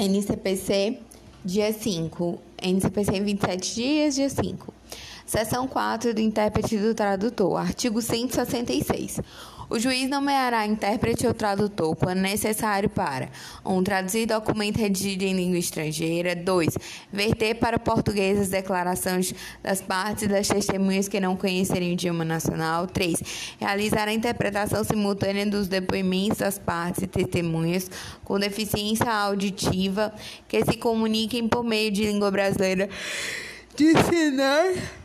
NCPC, 0.00 0.98
dia 1.44 1.72
5. 1.72 2.40
NCPC 2.62 3.16
em 3.16 3.22
27 3.22 3.74
dias, 3.74 4.14
dia 4.14 4.30
5. 4.30 4.72
Seção 5.26 5.68
4 5.68 6.14
do 6.14 6.20
intérprete 6.20 6.76
do 6.78 6.94
tradutor, 6.94 7.56
artigo 7.56 8.00
166. 8.00 9.20
O 9.70 9.78
juiz 9.78 10.10
nomeará 10.10 10.66
intérprete 10.66 11.28
ou 11.28 11.32
tradutor 11.32 11.94
quando 11.94 12.18
necessário 12.18 12.90
para 12.90 13.28
1. 13.64 13.72
Um, 13.72 13.84
traduzir 13.84 14.26
documento 14.26 14.78
redigido 14.78 15.22
em 15.22 15.32
língua 15.32 15.58
estrangeira. 15.58 16.34
2. 16.34 16.76
Verter 17.12 17.54
para 17.54 17.78
português 17.78 18.36
as 18.40 18.48
declarações 18.48 19.32
das 19.62 19.80
partes 19.80 20.24
e 20.24 20.26
das 20.26 20.48
testemunhas 20.48 21.06
que 21.06 21.20
não 21.20 21.36
conhecerem 21.36 21.90
o 21.90 21.92
idioma 21.92 22.24
nacional. 22.24 22.88
3. 22.88 23.56
Realizar 23.60 24.08
a 24.08 24.12
interpretação 24.12 24.82
simultânea 24.82 25.46
dos 25.46 25.68
depoimentos 25.68 26.38
das 26.38 26.58
partes 26.58 27.04
e 27.04 27.06
testemunhas 27.06 27.88
com 28.24 28.40
deficiência 28.40 29.08
auditiva 29.08 30.12
que 30.48 30.64
se 30.64 30.76
comuniquem 30.78 31.46
por 31.46 31.62
meio 31.62 31.92
de 31.92 32.06
língua 32.06 32.32
brasileira 32.32 32.88
de 33.76 33.92
sinais 34.02 34.99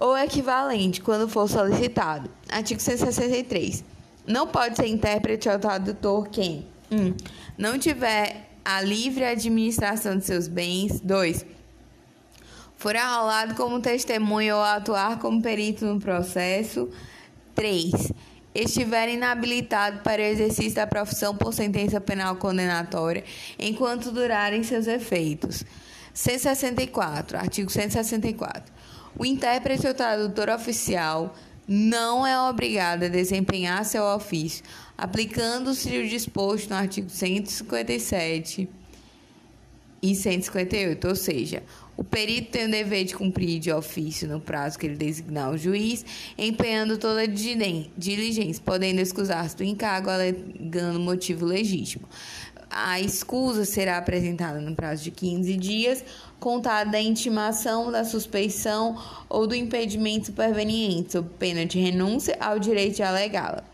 ou 0.00 0.16
equivalente 0.16 1.00
quando 1.00 1.28
for 1.28 1.48
solicitado. 1.48 2.30
Artigo 2.48 2.80
163. 2.80 3.84
Não 4.26 4.46
pode 4.46 4.76
ser 4.76 4.86
intérprete 4.86 5.48
ou 5.48 5.58
tradutor 5.58 6.28
quem 6.28 6.66
1. 6.90 6.96
Um, 6.96 7.14
não 7.56 7.78
tiver 7.78 8.48
a 8.64 8.80
livre 8.80 9.24
administração 9.24 10.16
de 10.18 10.24
seus 10.24 10.48
bens. 10.48 11.00
2. 11.00 11.46
For 12.76 12.94
arrolado 12.94 13.54
como 13.54 13.80
testemunha 13.80 14.54
ou 14.54 14.62
atuar 14.62 15.18
como 15.18 15.40
perito 15.40 15.84
no 15.84 16.00
processo. 16.00 16.88
3. 17.54 18.12
Estiver 18.54 19.08
inabilitado 19.08 20.00
para 20.00 20.22
o 20.22 20.24
exercício 20.24 20.74
da 20.74 20.86
profissão 20.86 21.36
por 21.36 21.52
sentença 21.52 22.00
penal 22.00 22.36
condenatória 22.36 23.24
enquanto 23.58 24.10
durarem 24.10 24.62
seus 24.62 24.86
efeitos. 24.86 25.64
164. 26.12 27.38
Artigo 27.38 27.70
164. 27.70 28.75
O 29.18 29.24
intérprete 29.24 29.86
ou 29.86 29.94
tradutor 29.94 30.50
oficial 30.50 31.34
não 31.66 32.26
é 32.26 32.38
obrigado 32.48 33.04
a 33.04 33.08
desempenhar 33.08 33.84
seu 33.84 34.04
ofício, 34.04 34.64
aplicando-se 34.96 35.88
o 35.98 36.08
disposto 36.08 36.70
no 36.70 36.76
artigo 36.76 37.10
157 37.10 38.68
e 40.02 40.14
158, 40.14 41.08
ou 41.08 41.16
seja, 41.16 41.62
o 41.96 42.04
perito 42.04 42.52
tem 42.52 42.66
o 42.66 42.70
dever 42.70 43.04
de 43.04 43.14
cumprir 43.14 43.58
de 43.58 43.72
ofício 43.72 44.28
no 44.28 44.38
prazo 44.38 44.78
que 44.78 44.86
ele 44.86 44.96
designar 44.96 45.50
o 45.50 45.56
juiz, 45.56 46.04
empenhando 46.36 46.98
toda 46.98 47.22
a 47.22 47.26
diligência, 47.26 48.62
podendo 48.64 49.00
excusar-se 49.00 49.56
do 49.56 49.64
encargo 49.64 50.10
alegando 50.10 51.00
motivo 51.00 51.46
legítimo. 51.46 52.06
A 52.68 53.00
escusa 53.00 53.64
será 53.64 53.96
apresentada 53.96 54.60
no 54.60 54.74
prazo 54.74 55.04
de 55.04 55.10
15 55.10 55.56
dias, 55.56 56.04
contada 56.38 56.90
da 56.90 57.00
intimação, 57.00 57.90
da 57.90 58.04
suspeição 58.04 58.96
ou 59.28 59.46
do 59.46 59.54
impedimento 59.54 60.26
superveniente, 60.26 61.12
sob 61.12 61.28
pena 61.38 61.64
de 61.64 61.78
renúncia 61.78 62.36
ao 62.40 62.58
direito 62.58 62.96
de 62.96 63.02
alegá-la. 63.02 63.64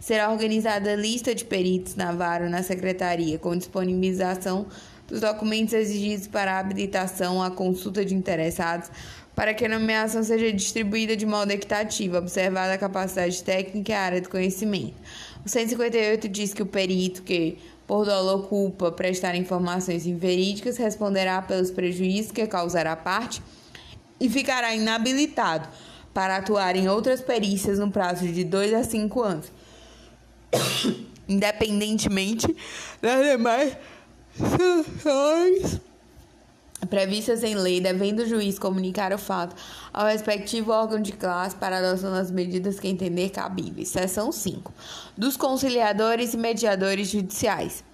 Será 0.00 0.30
organizada 0.30 0.92
a 0.92 0.96
lista 0.96 1.34
de 1.34 1.44
peritos 1.44 1.94
na 1.94 2.12
vara 2.12 2.44
ou 2.44 2.50
na 2.50 2.62
secretaria, 2.62 3.38
com 3.38 3.56
disponibilização 3.56 4.66
dos 5.06 5.20
documentos 5.20 5.74
exigidos 5.74 6.26
para 6.26 6.54
a 6.54 6.58
habilitação 6.58 7.42
à 7.42 7.50
consulta 7.50 8.04
de 8.04 8.14
interessados, 8.14 8.90
para 9.34 9.54
que 9.54 9.64
a 9.64 9.68
nomeação 9.68 10.22
seja 10.22 10.52
distribuída 10.52 11.16
de 11.16 11.26
modo 11.26 11.50
equitativo, 11.50 12.16
observada 12.16 12.74
a 12.74 12.78
capacidade 12.78 13.42
técnica 13.42 13.92
e 13.92 13.94
a 13.94 14.00
área 14.00 14.20
de 14.20 14.28
conhecimento. 14.28 14.94
O 15.44 15.48
158 15.48 16.28
diz 16.28 16.54
que 16.54 16.62
o 16.62 16.66
perito 16.66 17.22
que 17.22 17.58
por 17.86 18.04
dolo 18.04 18.44
culpa 18.44 18.90
prestar 18.92 19.34
informações 19.34 20.06
inverídicas, 20.06 20.76
responderá 20.76 21.42
pelos 21.42 21.70
prejuízos 21.70 22.32
que 22.32 22.46
causará 22.46 22.92
a 22.92 22.96
parte 22.96 23.42
e 24.20 24.28
ficará 24.28 24.74
inabilitado 24.74 25.68
para 26.14 26.36
atuar 26.36 26.76
em 26.76 26.88
outras 26.88 27.20
perícias 27.20 27.78
no 27.78 27.90
prazo 27.90 28.26
de 28.26 28.44
2 28.44 28.74
a 28.74 28.84
5 28.84 29.22
anos, 29.22 29.52
independentemente 31.28 32.54
das 33.00 33.24
demais 33.24 33.76
sanções 34.36 35.80
previstas 36.88 37.42
em 37.42 37.54
lei, 37.54 37.80
devendo 37.80 38.20
o 38.20 38.26
juiz 38.26 38.58
comunicar 38.58 39.12
o 39.12 39.18
fato 39.18 39.54
ao 39.92 40.06
respectivo 40.06 40.72
órgão 40.72 41.00
de 41.00 41.12
classe 41.12 41.56
para 41.56 41.78
adoção 41.78 42.12
das 42.12 42.30
medidas 42.30 42.80
que 42.80 42.88
entender 42.88 43.30
cabíveis. 43.30 43.88
Seção 43.88 44.32
5. 44.32 44.72
Dos 45.16 45.36
conciliadores 45.36 46.34
e 46.34 46.36
mediadores 46.36 47.08
judiciais. 47.08 47.84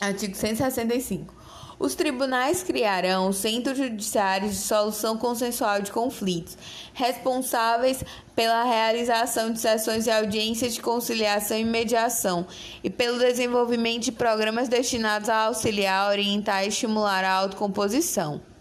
Artigo 0.00 0.34
165. 0.34 1.43
Os 1.78 1.94
tribunais 1.94 2.62
criarão 2.62 3.32
centros 3.32 3.76
judiciários 3.76 4.52
de 4.52 4.58
solução 4.58 5.18
consensual 5.18 5.82
de 5.82 5.90
conflitos, 5.90 6.56
responsáveis 6.92 8.04
pela 8.34 8.64
realização 8.64 9.52
de 9.52 9.60
sessões 9.60 10.06
e 10.06 10.10
audiências 10.10 10.74
de 10.74 10.80
conciliação 10.80 11.58
e 11.58 11.64
mediação 11.64 12.46
e 12.82 12.88
pelo 12.88 13.18
desenvolvimento 13.18 14.04
de 14.04 14.12
programas 14.12 14.68
destinados 14.68 15.28
a 15.28 15.46
auxiliar, 15.46 16.10
orientar 16.10 16.64
e 16.64 16.68
estimular 16.68 17.24
a 17.24 17.32
autocomposição. 17.32 18.53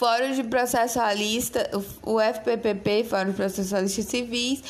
Fórum 0.00 0.32
de 0.32 0.42
Processualista, 0.44 1.70
o 2.02 2.18
FPPP, 2.18 3.04
Fórum 3.04 3.32
de 3.32 3.36
Processualistas 3.36 4.06
Civis, 4.06 4.62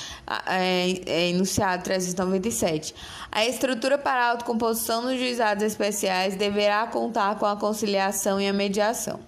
é, 0.45 1.03
é 1.07 1.29
enunciado 1.29 1.85
397. 1.85 2.93
A 3.31 3.47
estrutura 3.47 3.97
para 3.97 4.25
a 4.25 4.31
autocomposição 4.33 5.03
nos 5.03 5.17
juizados 5.21 5.63
especiais 5.63 6.35
deverá 6.35 6.85
contar 6.89 7.39
com 7.39 7.47
a 7.47 7.55
conciliação 7.55 8.41
e 8.41 8.49
a 8.49 8.53
mediação. 8.53 9.21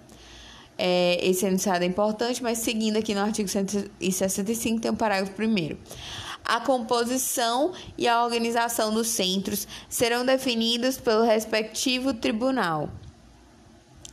É, 0.77 1.25
esse 1.25 1.45
enunciado 1.45 1.85
é 1.85 1.87
importante, 1.87 2.43
mas 2.43 2.57
seguindo 2.57 2.97
aqui 2.97 3.15
no 3.15 3.21
artigo 3.21 3.47
165 3.47 4.81
tem 4.81 4.91
o 4.91 4.93
um 4.95 4.97
parágrafo 4.97 5.31
primeiro. 5.31 5.77
A 6.43 6.59
composição 6.59 7.71
e 7.97 8.09
a 8.09 8.21
organização 8.21 8.93
dos 8.93 9.07
centros 9.07 9.65
serão 9.87 10.25
definidos 10.25 10.97
pelo 10.97 11.23
respectivo 11.23 12.13
tribunal 12.13 12.89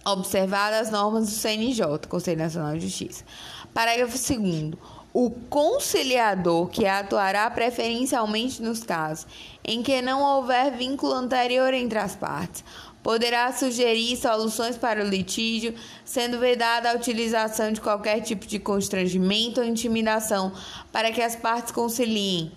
observadas 0.05 0.87
as 0.87 0.91
normas 0.91 1.27
do 1.27 1.35
CNJ, 1.35 2.07
Conselho 2.09 2.39
Nacional 2.39 2.75
de 2.75 2.89
Justiça. 2.89 3.25
Parágrafo 3.73 4.13
2 4.13 4.75
o 5.13 5.29
conciliador 5.29 6.69
que 6.69 6.87
atuará 6.87 7.51
preferencialmente 7.51 8.63
nos 8.63 8.85
casos 8.85 9.27
em 9.65 9.83
que 9.83 10.01
não 10.01 10.23
houver 10.23 10.71
vínculo 10.77 11.13
anterior 11.13 11.75
entre 11.75 11.99
as 11.99 12.15
partes 12.15 12.63
poderá 13.03 13.51
sugerir 13.53 14.17
soluções 14.17 14.77
para 14.77 15.03
o 15.03 15.09
litígio, 15.09 15.75
sendo 16.05 16.39
vedada 16.39 16.91
a 16.91 16.95
utilização 16.95 17.73
de 17.73 17.81
qualquer 17.81 18.21
tipo 18.21 18.47
de 18.47 18.59
constrangimento 18.59 19.61
ou 19.61 19.67
intimidação 19.67 20.53
para 20.93 21.11
que 21.11 21.23
as 21.23 21.35
partes 21.35 21.73
conciliem. 21.73 22.53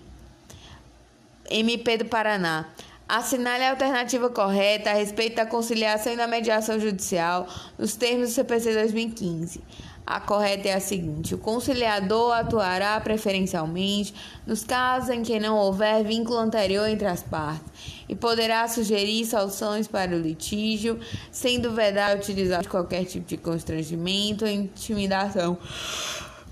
MP 1.50 1.98
do 1.98 2.04
Paraná. 2.04 2.66
Assinale 3.06 3.64
a 3.64 3.70
alternativa 3.70 4.30
correta 4.30 4.90
a 4.90 4.94
respeito 4.94 5.36
da 5.36 5.44
conciliação 5.44 6.14
e 6.14 6.16
da 6.16 6.26
mediação 6.26 6.80
judicial 6.80 7.46
nos 7.78 7.96
termos 7.96 8.30
do 8.30 8.34
CPC 8.34 8.72
2015. 8.72 9.60
A 10.06 10.20
correta 10.20 10.68
é 10.68 10.74
a 10.74 10.80
seguinte: 10.80 11.34
o 11.34 11.38
conciliador 11.38 12.32
atuará 12.32 12.98
preferencialmente 13.00 14.14
nos 14.46 14.64
casos 14.64 15.10
em 15.10 15.22
que 15.22 15.38
não 15.38 15.56
houver 15.56 16.02
vínculo 16.02 16.38
anterior 16.38 16.88
entre 16.88 17.06
as 17.06 17.22
partes 17.22 17.70
e 18.08 18.14
poderá 18.14 18.66
sugerir 18.68 19.26
soluções 19.26 19.86
para 19.86 20.16
o 20.16 20.18
litígio, 20.18 20.98
sendo 21.30 21.72
vedado 21.72 22.18
utilizar 22.18 22.66
qualquer 22.66 23.04
tipo 23.04 23.26
de 23.26 23.36
constrangimento 23.36 24.46
ou 24.46 24.50
intimidação 24.50 25.58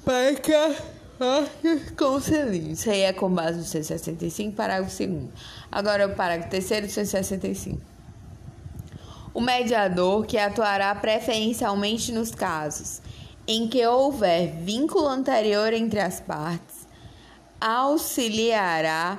para 0.05 0.31
Conselhinho. 1.97 2.73
Isso 2.73 2.91
aí 2.91 3.03
é 3.03 3.13
com 3.13 3.31
base 3.31 3.59
no 3.59 3.65
165, 3.65 4.55
parágrafo 4.55 5.07
2. 5.07 5.25
Agora 5.71 6.07
o 6.07 6.15
parágrafo 6.15 6.51
3 6.51 6.83
do 6.83 6.89
165. 6.89 7.81
O 9.35 9.41
mediador, 9.41 10.27
que 10.27 10.37
atuará 10.37 10.95
preferencialmente 10.95 12.13
nos 12.13 12.31
casos 12.33 13.01
em 13.47 13.67
que 13.67 13.85
houver 13.87 14.57
vínculo 14.63 15.07
anterior 15.07 15.73
entre 15.73 16.01
as 16.01 16.21
partes, 16.21 16.87
auxiliará 17.61 19.19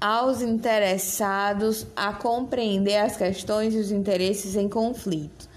aos 0.00 0.42
interessados 0.42 1.86
a 1.94 2.12
compreender 2.12 2.96
as 2.96 3.16
questões 3.16 3.74
e 3.74 3.78
os 3.78 3.90
interesses 3.90 4.56
em 4.56 4.68
conflito, 4.68 5.48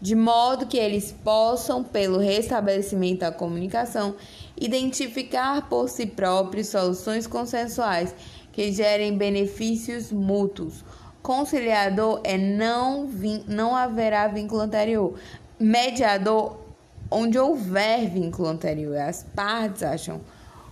de 0.00 0.14
modo 0.14 0.66
que 0.66 0.78
eles 0.78 1.12
possam, 1.24 1.82
pelo 1.82 2.18
restabelecimento 2.18 3.20
da 3.20 3.32
comunicação, 3.32 4.14
identificar 4.60 5.68
por 5.68 5.88
si 5.88 6.06
próprios 6.06 6.68
soluções 6.68 7.26
consensuais 7.26 8.14
que 8.52 8.72
gerem 8.72 9.16
benefícios 9.16 10.10
mútuos. 10.10 10.84
Conciliador 11.22 12.20
é 12.24 12.36
não, 12.36 13.08
não 13.46 13.76
haverá 13.76 14.28
vínculo 14.28 14.60
anterior. 14.60 15.14
Mediador, 15.58 16.58
onde 17.10 17.38
houver 17.38 18.08
vínculo 18.08 18.48
anterior, 18.48 18.96
as 18.96 19.24
partes 19.34 19.82
acham 19.82 20.20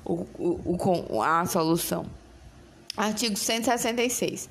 o, 0.05 0.27
o, 0.38 0.77
o, 1.11 1.23
a 1.23 1.44
solução. 1.47 2.06
Artigo 2.97 3.37
166. 3.37 4.49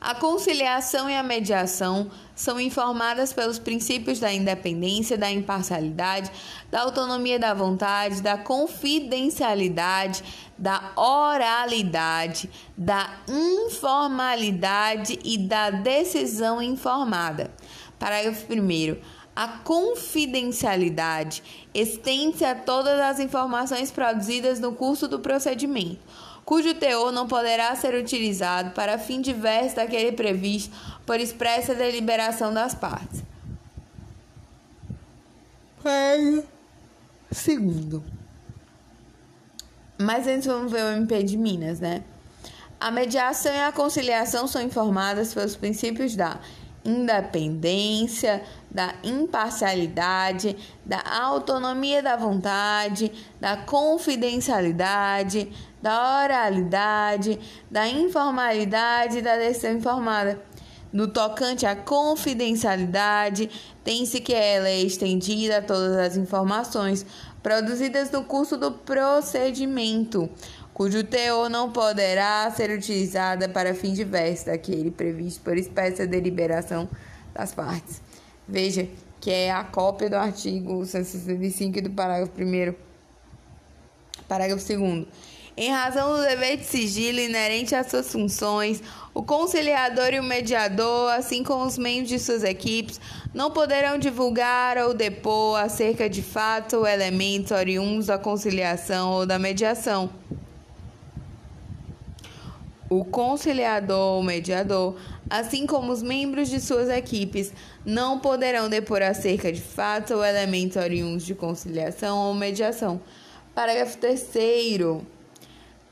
A 0.00 0.14
conciliação 0.14 1.10
e 1.10 1.14
a 1.14 1.22
mediação 1.22 2.10
são 2.34 2.58
informadas 2.58 3.34
pelos 3.34 3.58
princípios 3.58 4.18
da 4.18 4.32
independência, 4.32 5.18
da 5.18 5.30
imparcialidade, 5.30 6.32
da 6.70 6.80
autonomia 6.80 7.38
da 7.38 7.52
vontade, 7.52 8.22
da 8.22 8.38
confidencialidade, 8.38 10.24
da 10.56 10.92
oralidade, 10.96 12.48
da 12.74 13.10
informalidade 13.28 15.18
e 15.22 15.36
da 15.36 15.68
decisão 15.68 16.62
informada. 16.62 17.50
Parágrafo 17.98 18.46
1. 18.50 18.96
A 19.36 19.48
confidencialidade 19.48 21.42
estende-se 21.74 22.46
a 22.46 22.54
todas 22.54 22.98
as 23.00 23.20
informações 23.20 23.90
produzidas 23.90 24.58
no 24.58 24.72
curso 24.72 25.06
do 25.06 25.20
procedimento 25.20 26.00
cujo 26.50 26.74
teor 26.74 27.12
não 27.12 27.28
poderá 27.28 27.76
ser 27.76 27.94
utilizado 27.94 28.72
para 28.72 28.98
fim 28.98 29.20
diverso 29.20 29.76
daquele 29.76 30.10
previsto 30.10 30.76
por 31.06 31.20
expressa 31.20 31.76
deliberação 31.76 32.52
das 32.52 32.74
partes. 32.74 33.22
Segundo. 37.30 38.02
Mas 39.96 40.26
antes 40.26 40.46
vamos 40.46 40.72
ver 40.72 40.82
o 40.82 40.88
MP 40.88 41.22
de 41.22 41.36
Minas, 41.36 41.78
né? 41.78 42.02
A 42.80 42.90
mediação 42.90 43.54
e 43.54 43.60
a 43.60 43.70
conciliação 43.70 44.48
são 44.48 44.60
informadas 44.60 45.32
pelos 45.32 45.54
princípios 45.54 46.16
da 46.16 46.40
independência, 46.84 48.42
da 48.68 48.94
imparcialidade, 49.04 50.56
da 50.84 51.00
autonomia 51.00 52.02
da 52.02 52.16
vontade, 52.16 53.12
da 53.40 53.56
confidencialidade, 53.56 55.52
da 55.82 56.22
oralidade, 56.24 57.38
da 57.70 57.88
informalidade 57.88 59.18
e 59.18 59.22
da 59.22 59.36
decisão 59.36 59.72
informada. 59.72 60.40
No 60.92 61.06
tocante 61.06 61.64
à 61.64 61.76
confidencialidade, 61.76 63.48
tem-se 63.84 64.20
que 64.20 64.34
ela 64.34 64.68
é 64.68 64.80
estendida 64.80 65.58
a 65.58 65.62
todas 65.62 65.96
as 65.96 66.16
informações 66.16 67.06
produzidas 67.42 68.10
no 68.10 68.24
curso 68.24 68.56
do 68.56 68.72
procedimento, 68.72 70.28
cujo 70.74 71.04
teor 71.04 71.48
não 71.48 71.70
poderá 71.70 72.50
ser 72.50 72.70
utilizada 72.70 73.48
para 73.48 73.72
fim 73.72 73.92
diverso 73.92 74.46
daquele 74.46 74.90
previsto 74.90 75.42
por 75.42 75.56
espécie 75.56 76.02
de 76.02 76.08
deliberação 76.08 76.88
das 77.32 77.54
partes. 77.54 78.02
Veja 78.48 78.88
que 79.20 79.30
é 79.30 79.52
a 79.52 79.62
cópia 79.62 80.10
do 80.10 80.16
artigo 80.16 80.84
165 80.84 81.82
do 81.82 81.90
parágrafo 81.90 82.32
1 82.36 82.74
parágrafo 84.26 84.66
2 84.66 85.06
em 85.56 85.70
razão 85.70 86.16
do 86.16 86.22
dever 86.22 86.56
de 86.56 86.64
sigilo 86.64 87.18
inerente 87.18 87.74
às 87.74 87.88
suas 87.88 88.10
funções, 88.10 88.82
o 89.12 89.22
conciliador 89.22 90.14
e 90.14 90.20
o 90.20 90.22
mediador, 90.22 91.12
assim 91.12 91.42
como 91.42 91.64
os 91.64 91.76
membros 91.76 92.08
de 92.08 92.18
suas 92.18 92.44
equipes, 92.44 93.00
não 93.34 93.50
poderão 93.50 93.98
divulgar 93.98 94.78
ou 94.78 94.94
depor 94.94 95.60
acerca 95.60 96.08
de 96.08 96.22
fatos 96.22 96.74
ou 96.74 96.86
elementos 96.86 97.50
oriundos 97.50 98.06
da 98.06 98.18
conciliação 98.18 99.10
ou 99.12 99.26
da 99.26 99.38
mediação. 99.38 100.10
O 102.88 103.04
conciliador 103.04 104.16
ou 104.16 104.22
mediador, 104.22 104.96
assim 105.28 105.66
como 105.66 105.92
os 105.92 106.02
membros 106.02 106.48
de 106.48 106.60
suas 106.60 106.88
equipes, 106.88 107.52
não 107.84 108.18
poderão 108.18 108.68
depor 108.68 109.02
acerca 109.02 109.52
de 109.52 109.60
fatos 109.60 110.10
ou 110.10 110.24
elementos 110.24 110.76
oriundos 110.76 111.24
de 111.24 111.34
conciliação 111.34 112.18
ou 112.18 112.34
mediação. 112.34 113.00
Parágrafo 113.54 113.96
3 113.98 114.20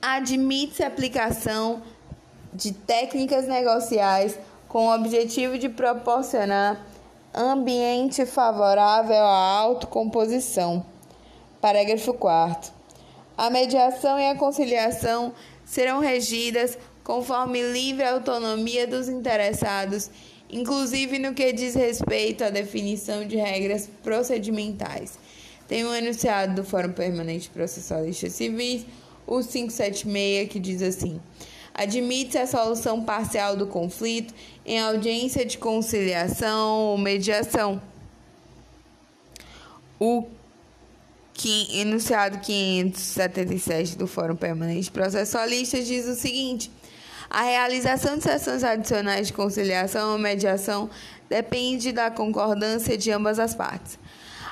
admite-se 0.00 0.82
a 0.82 0.86
aplicação 0.86 1.82
de 2.52 2.72
técnicas 2.72 3.46
negociais 3.46 4.38
com 4.68 4.86
o 4.86 4.94
objetivo 4.94 5.58
de 5.58 5.68
proporcionar 5.68 6.84
ambiente 7.34 8.24
favorável 8.26 9.16
à 9.16 9.58
autocomposição. 9.60 10.84
Parágrafo 11.60 12.14
4. 12.14 12.72
A 13.36 13.50
mediação 13.50 14.18
e 14.18 14.26
a 14.26 14.34
conciliação 14.34 15.32
serão 15.64 16.00
regidas 16.00 16.78
conforme 17.04 17.62
livre 17.72 18.04
autonomia 18.04 18.86
dos 18.86 19.08
interessados, 19.08 20.10
inclusive 20.50 21.18
no 21.18 21.34
que 21.34 21.52
diz 21.52 21.74
respeito 21.74 22.44
à 22.44 22.50
definição 22.50 23.26
de 23.26 23.36
regras 23.36 23.88
procedimentais. 24.02 25.18
Tem 25.66 25.84
um 25.84 25.94
enunciado 25.94 26.54
do 26.54 26.64
Fórum 26.64 26.92
Permanente 26.92 27.50
Processualista 27.50 28.28
Civis 28.30 28.86
o 29.28 29.42
576, 29.42 30.48
que 30.48 30.58
diz 30.58 30.82
assim: 30.82 31.20
admite 31.74 32.38
a 32.38 32.46
solução 32.46 33.04
parcial 33.04 33.54
do 33.54 33.66
conflito 33.66 34.34
em 34.64 34.80
audiência 34.80 35.44
de 35.44 35.58
conciliação 35.58 36.70
ou 36.70 36.98
mediação. 36.98 37.80
O 40.00 40.26
enunciado 41.72 42.38
577 42.38 43.96
do 43.96 44.08
Fórum 44.08 44.34
Permanente 44.34 44.90
Processualista 44.90 45.80
diz 45.82 46.06
o 46.06 46.14
seguinte: 46.14 46.70
a 47.28 47.42
realização 47.42 48.16
de 48.16 48.24
sessões 48.24 48.64
adicionais 48.64 49.28
de 49.28 49.32
conciliação 49.32 50.12
ou 50.12 50.18
mediação 50.18 50.88
depende 51.28 51.92
da 51.92 52.10
concordância 52.10 52.96
de 52.96 53.10
ambas 53.10 53.38
as 53.38 53.54
partes. 53.54 53.98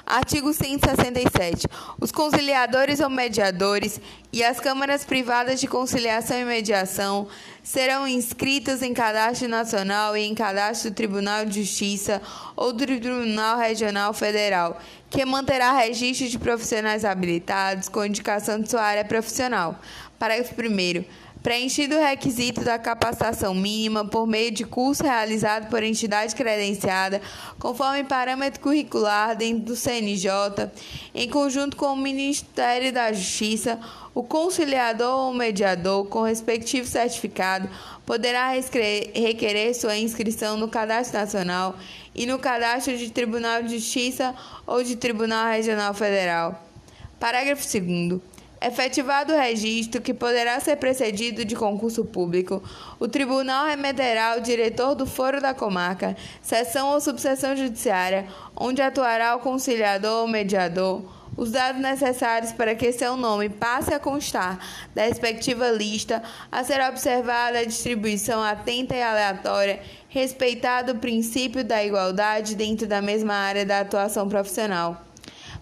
Artigo 0.06 0.52
167. 0.52 1.66
Os 2.00 2.12
conciliadores 2.12 3.00
ou 3.00 3.10
mediadores 3.10 4.00
e 4.32 4.44
as 4.44 4.60
câmaras 4.60 5.04
privadas 5.04 5.60
de 5.60 5.66
conciliação 5.66 6.38
e 6.38 6.44
mediação 6.44 7.26
serão 7.60 8.06
inscritas 8.06 8.82
em 8.82 8.94
cadastro 8.94 9.48
nacional 9.48 10.16
e 10.16 10.22
em 10.22 10.32
cadastro 10.32 10.90
do 10.90 10.94
Tribunal 10.94 11.44
de 11.44 11.64
Justiça 11.64 12.22
ou 12.54 12.72
do 12.72 12.86
Tribunal 12.86 13.58
Regional 13.58 14.14
Federal, 14.14 14.80
que 15.10 15.24
manterá 15.24 15.72
registro 15.72 16.28
de 16.28 16.38
profissionais 16.38 17.04
habilitados 17.04 17.88
com 17.88 18.04
indicação 18.04 18.60
de 18.60 18.70
sua 18.70 18.82
área 18.82 19.04
profissional. 19.04 19.76
Parágrafo 20.20 20.54
1 20.54 21.04
preenchido 21.46 21.94
o 21.94 22.00
requisito 22.00 22.64
da 22.64 22.76
capacitação 22.76 23.54
mínima 23.54 24.04
por 24.04 24.26
meio 24.26 24.50
de 24.50 24.64
curso 24.64 25.04
realizado 25.04 25.70
por 25.70 25.80
entidade 25.80 26.34
credenciada, 26.34 27.22
conforme 27.56 28.02
parâmetro 28.02 28.60
curricular 28.60 29.36
dentro 29.36 29.62
do 29.66 29.76
CNJ, 29.76 30.28
em 31.14 31.30
conjunto 31.30 31.76
com 31.76 31.92
o 31.92 31.96
Ministério 31.96 32.92
da 32.92 33.12
Justiça, 33.12 33.78
o 34.12 34.24
conciliador 34.24 35.26
ou 35.26 35.32
mediador, 35.32 36.08
com 36.08 36.22
respectivo 36.22 36.88
certificado, 36.88 37.70
poderá 38.04 38.48
requerer 38.50 39.72
sua 39.72 39.96
inscrição 39.96 40.56
no 40.56 40.66
Cadastro 40.66 41.20
Nacional 41.20 41.76
e 42.12 42.26
no 42.26 42.40
Cadastro 42.40 42.98
de 42.98 43.08
Tribunal 43.12 43.62
de 43.62 43.78
Justiça 43.78 44.34
ou 44.66 44.82
de 44.82 44.96
Tribunal 44.96 45.46
Regional 45.52 45.94
Federal. 45.94 46.60
Parágrafo 47.20 47.62
2. 47.62 48.35
Efetivado 48.60 49.34
o 49.34 49.36
registro, 49.36 50.00
que 50.00 50.14
poderá 50.14 50.58
ser 50.60 50.76
precedido 50.76 51.44
de 51.44 51.54
concurso 51.54 52.04
público, 52.06 52.62
o 52.98 53.06
tribunal 53.06 53.66
remeterá 53.66 54.32
ao 54.32 54.40
diretor 54.40 54.94
do 54.94 55.06
foro 55.06 55.42
da 55.42 55.52
comarca, 55.52 56.16
seção 56.40 56.92
ou 56.92 57.00
subseção 57.00 57.54
judiciária, 57.54 58.26
onde 58.56 58.80
atuará 58.80 59.36
o 59.36 59.40
conciliador 59.40 60.22
ou 60.22 60.28
mediador, 60.28 61.02
os 61.36 61.50
dados 61.50 61.82
necessários 61.82 62.50
para 62.52 62.74
que 62.74 62.90
seu 62.92 63.14
nome 63.14 63.50
passe 63.50 63.92
a 63.92 64.00
constar 64.00 64.58
da 64.94 65.02
respectiva 65.02 65.68
lista, 65.68 66.22
a 66.50 66.64
ser 66.64 66.80
observada 66.80 67.58
a 67.58 67.64
distribuição 67.64 68.42
atenta 68.42 68.96
e 68.96 69.02
aleatória, 69.02 69.80
respeitado 70.08 70.92
o 70.92 70.98
princípio 70.98 71.62
da 71.62 71.84
igualdade 71.84 72.54
dentro 72.54 72.86
da 72.86 73.02
mesma 73.02 73.34
área 73.34 73.66
da 73.66 73.80
atuação 73.80 74.26
profissional. 74.28 75.05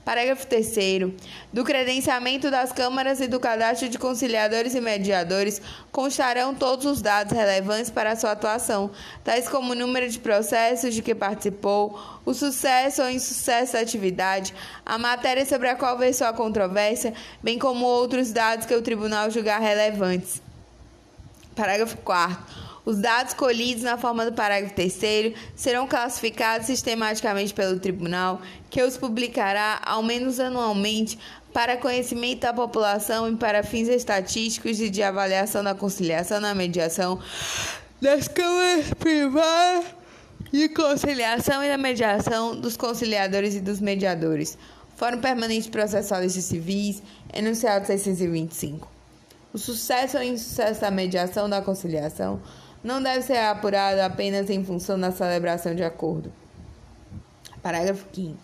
Parágrafo 0.04 0.46
3. 0.46 1.14
Do 1.52 1.64
credenciamento 1.64 2.50
das 2.50 2.72
câmaras 2.72 3.20
e 3.20 3.26
do 3.26 3.40
cadastro 3.40 3.88
de 3.88 3.98
conciliadores 3.98 4.74
e 4.74 4.80
mediadores 4.80 5.62
constarão 5.90 6.54
todos 6.54 6.84
os 6.84 7.00
dados 7.00 7.32
relevantes 7.32 7.90
para 7.90 8.12
a 8.12 8.16
sua 8.16 8.32
atuação, 8.32 8.90
tais 9.24 9.48
como 9.48 9.72
o 9.72 9.74
número 9.74 10.08
de 10.08 10.18
processos 10.18 10.94
de 10.94 11.00
que 11.00 11.14
participou, 11.14 11.98
o 12.24 12.34
sucesso 12.34 13.02
ou 13.02 13.08
insucesso 13.08 13.72
da 13.72 13.80
atividade, 13.80 14.54
a 14.84 14.98
matéria 14.98 15.46
sobre 15.46 15.68
a 15.68 15.76
qual 15.76 15.96
versou 15.96 16.26
a 16.26 16.32
controvérsia, 16.32 17.14
bem 17.42 17.58
como 17.58 17.86
outros 17.86 18.30
dados 18.30 18.66
que 18.66 18.74
o 18.74 18.82
tribunal 18.82 19.30
julgar 19.30 19.60
relevantes. 19.60 20.42
Parágrafo 21.56 21.96
4. 21.98 22.63
Os 22.84 22.98
dados 22.98 23.32
colhidos 23.32 23.82
na 23.82 23.96
forma 23.96 24.26
do 24.26 24.32
parágrafo 24.32 24.74
3 24.74 25.34
serão 25.56 25.86
classificados 25.86 26.66
sistematicamente 26.66 27.54
pelo 27.54 27.80
tribunal, 27.80 28.42
que 28.68 28.82
os 28.82 28.98
publicará 28.98 29.80
ao 29.84 30.02
menos 30.02 30.38
anualmente 30.38 31.18
para 31.52 31.76
conhecimento 31.76 32.40
da 32.40 32.52
população 32.52 33.30
e 33.30 33.36
para 33.36 33.62
fins 33.62 33.88
estatísticos 33.88 34.80
e 34.80 34.90
de 34.90 35.02
avaliação 35.02 35.64
da 35.64 35.74
conciliação 35.74 36.40
na 36.40 36.54
mediação 36.54 37.18
das 38.02 38.28
câmaras 38.28 38.92
privadas 38.98 39.86
de 40.52 40.68
conciliação 40.68 41.64
e 41.64 41.68
da 41.68 41.78
mediação 41.78 42.60
dos 42.60 42.76
conciliadores 42.76 43.54
e 43.54 43.60
dos 43.60 43.80
mediadores. 43.80 44.58
Fórum 44.96 45.20
Permanente 45.20 45.70
Processualista 45.70 46.40
Civis, 46.40 47.02
enunciado 47.32 47.86
625. 47.86 48.88
O 49.52 49.58
sucesso 49.58 50.16
ou 50.16 50.22
insucesso 50.22 50.80
da 50.80 50.90
mediação 50.90 51.48
da 51.48 51.62
conciliação 51.62 52.40
não 52.84 53.02
deve 53.02 53.22
ser 53.22 53.38
apurado 53.38 54.02
apenas 54.02 54.50
em 54.50 54.62
função 54.62 55.00
da 55.00 55.10
celebração 55.10 55.74
de 55.74 55.82
acordo. 55.82 56.30
Parágrafo 57.62 58.04
5. 58.12 58.36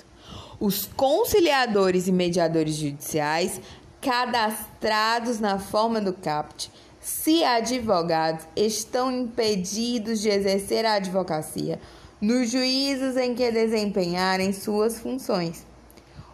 Os 0.59 0.87
conciliadores 0.87 2.09
e 2.09 2.13
mediadores 2.13 2.75
judiciais 2.77 3.61
cadastrados 4.01 5.39
na 5.39 5.59
forma 5.59 6.01
do 6.01 6.15
CAPT, 6.15 6.71
se 6.99 7.45
advogados, 7.45 8.47
estão 8.57 9.13
impedidos 9.13 10.21
de 10.21 10.31
exercer 10.31 10.87
a 10.87 10.95
advocacia 10.95 11.79
nos 12.21 12.51
juízos 12.51 13.17
em 13.17 13.35
que 13.35 13.51
desempenharem 13.51 14.53
suas 14.53 14.99
funções. 14.99 15.67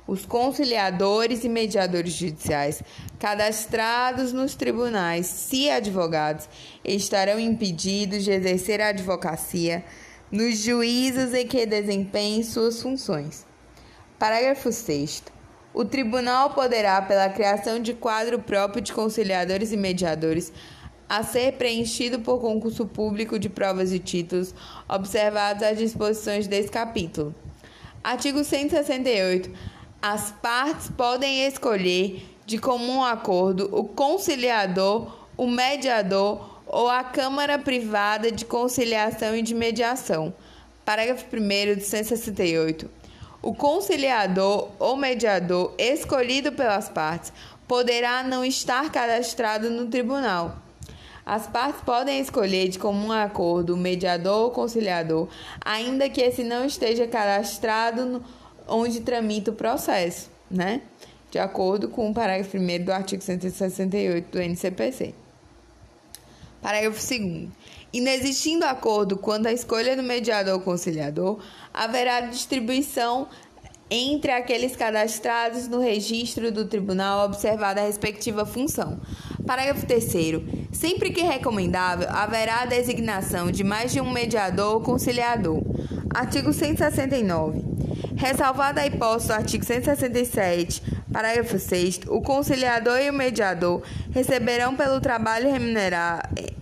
Os 0.07 0.25
conciliadores 0.25 1.43
e 1.43 1.49
mediadores 1.49 2.13
judiciais 2.13 2.83
cadastrados 3.19 4.33
nos 4.33 4.55
tribunais, 4.55 5.27
se 5.27 5.69
advogados, 5.69 6.49
estarão 6.85 7.41
impedidos 7.41 8.23
de 8.23 8.31
exercer 8.31 8.81
a 8.81 8.89
advocacia 8.89 9.85
nos 10.31 10.59
juízos 10.59 11.35
em 11.35 11.47
que 11.47 11.67
desempenhem 11.67 12.45
suas 12.45 12.81
funções. 12.81 13.45
Parágrafo 14.19 14.71
6. 14.71 15.25
O 15.75 15.85
tribunal 15.85 16.51
poderá, 16.51 17.03
pela 17.03 17.29
criação 17.29 17.81
de 17.81 17.93
quadro 17.93 18.39
próprio 18.39 18.81
de 18.81 18.93
conciliadores 18.93 19.73
e 19.73 19.77
mediadores, 19.77 20.53
a 21.09 21.23
ser 21.23 21.53
preenchido 21.53 22.21
por 22.21 22.41
concurso 22.41 22.87
público 22.87 23.39
de 23.39 23.49
provas 23.49 23.93
e 23.93 23.99
títulos, 23.99 24.55
observadas 24.89 25.63
as 25.63 25.79
disposições 25.79 26.47
desse 26.47 26.71
capítulo. 26.71 27.35
Artigo 28.03 28.43
168. 28.43 29.75
As 30.00 30.31
partes 30.31 30.91
podem 30.91 31.47
escolher, 31.47 32.25
de 32.45 32.59
comum 32.59 33.03
acordo, 33.03 33.69
o 33.73 33.85
conciliador, 33.85 35.11
o 35.37 35.47
mediador 35.47 36.61
ou 36.67 36.88
a 36.88 37.03
Câmara 37.03 37.59
Privada 37.59 38.31
de 38.31 38.45
Conciliação 38.45 39.35
e 39.35 39.43
de 39.43 39.55
Mediação. 39.55 40.35
Parágrafo 40.85 41.25
1 41.33 41.75
de 41.76 41.81
168. 41.83 42.88
O 43.43 43.55
conciliador 43.55 44.69
ou 44.79 44.97
mediador 44.97 45.75
escolhido 45.79 46.53
pelas 46.53 46.88
partes 46.88 47.33
poderá 47.67 48.23
não 48.23 48.45
estar 48.45 48.91
cadastrado 48.93 49.71
no 49.71 49.87
tribunal. 49.87 50.57
As 51.25 51.47
partes 51.49 51.81
podem 51.83 52.21
escolher 52.21 52.69
de 52.69 52.79
comum 52.79 53.11
acordo 53.11 53.75
o 53.75 53.76
mediador 53.76 54.45
ou 54.45 54.50
conciliador, 54.53 55.26
ainda 55.65 56.09
que 56.09 56.21
esse 56.21 56.45
não 56.45 56.65
esteja 56.65 57.09
cadastrado 57.09 58.05
no, 58.05 58.25
onde 58.67 59.01
tramita 59.01 59.51
o 59.51 59.55
processo, 59.55 60.31
né? 60.51 60.83
De 61.31 61.39
acordo 61.39 61.89
com 61.89 62.11
o 62.11 62.15
parágrafo 62.15 62.57
1 62.57 62.85
do 62.85 62.93
artigo 62.93 63.23
168 63.23 64.31
do 64.31 64.41
NCPC. 64.41 65.15
Parágrafo 66.63 66.99
2. 66.99 67.49
Inexistindo 67.93 68.65
acordo 68.65 69.17
quanto 69.17 69.47
à 69.47 69.53
escolha 69.53 69.97
do 69.97 70.03
mediador 70.03 70.55
ou 70.55 70.61
conciliador, 70.61 71.41
haverá 71.73 72.21
distribuição 72.21 73.29
entre 73.91 74.33
aqueles 74.33 74.75
cadastrados 74.75 75.69
no 75.69 75.81
registro 75.81 76.51
do 76.51 76.67
tribunal 76.67 77.25
observada 77.25 77.81
a 77.81 77.87
respectiva 77.87 78.45
função. 78.45 79.01
Parágrafo 79.47 79.87
3. 79.87 80.05
Sempre 80.73 81.11
que 81.11 81.23
recomendável, 81.23 82.09
haverá 82.11 82.62
a 82.62 82.67
designação 82.67 83.50
de 83.50 83.62
mais 83.62 83.93
de 83.93 84.00
um 84.00 84.11
mediador 84.11 84.75
ou 84.75 84.81
conciliador. 84.81 85.62
Artigo 86.12 86.53
169. 86.53 87.65
Ressalvada 88.17 88.81
a 88.81 88.87
hipótese 88.87 89.29
do 89.29 89.35
artigo 89.35 89.65
167, 89.65 90.83
parágrafo 91.12 91.59
6, 91.59 92.00
o 92.09 92.21
conciliador 92.21 92.99
e 92.99 93.11
o 93.11 93.12
mediador 93.12 93.83
receberão 94.11 94.75
pelo 94.75 95.00
trabalho 95.00 95.49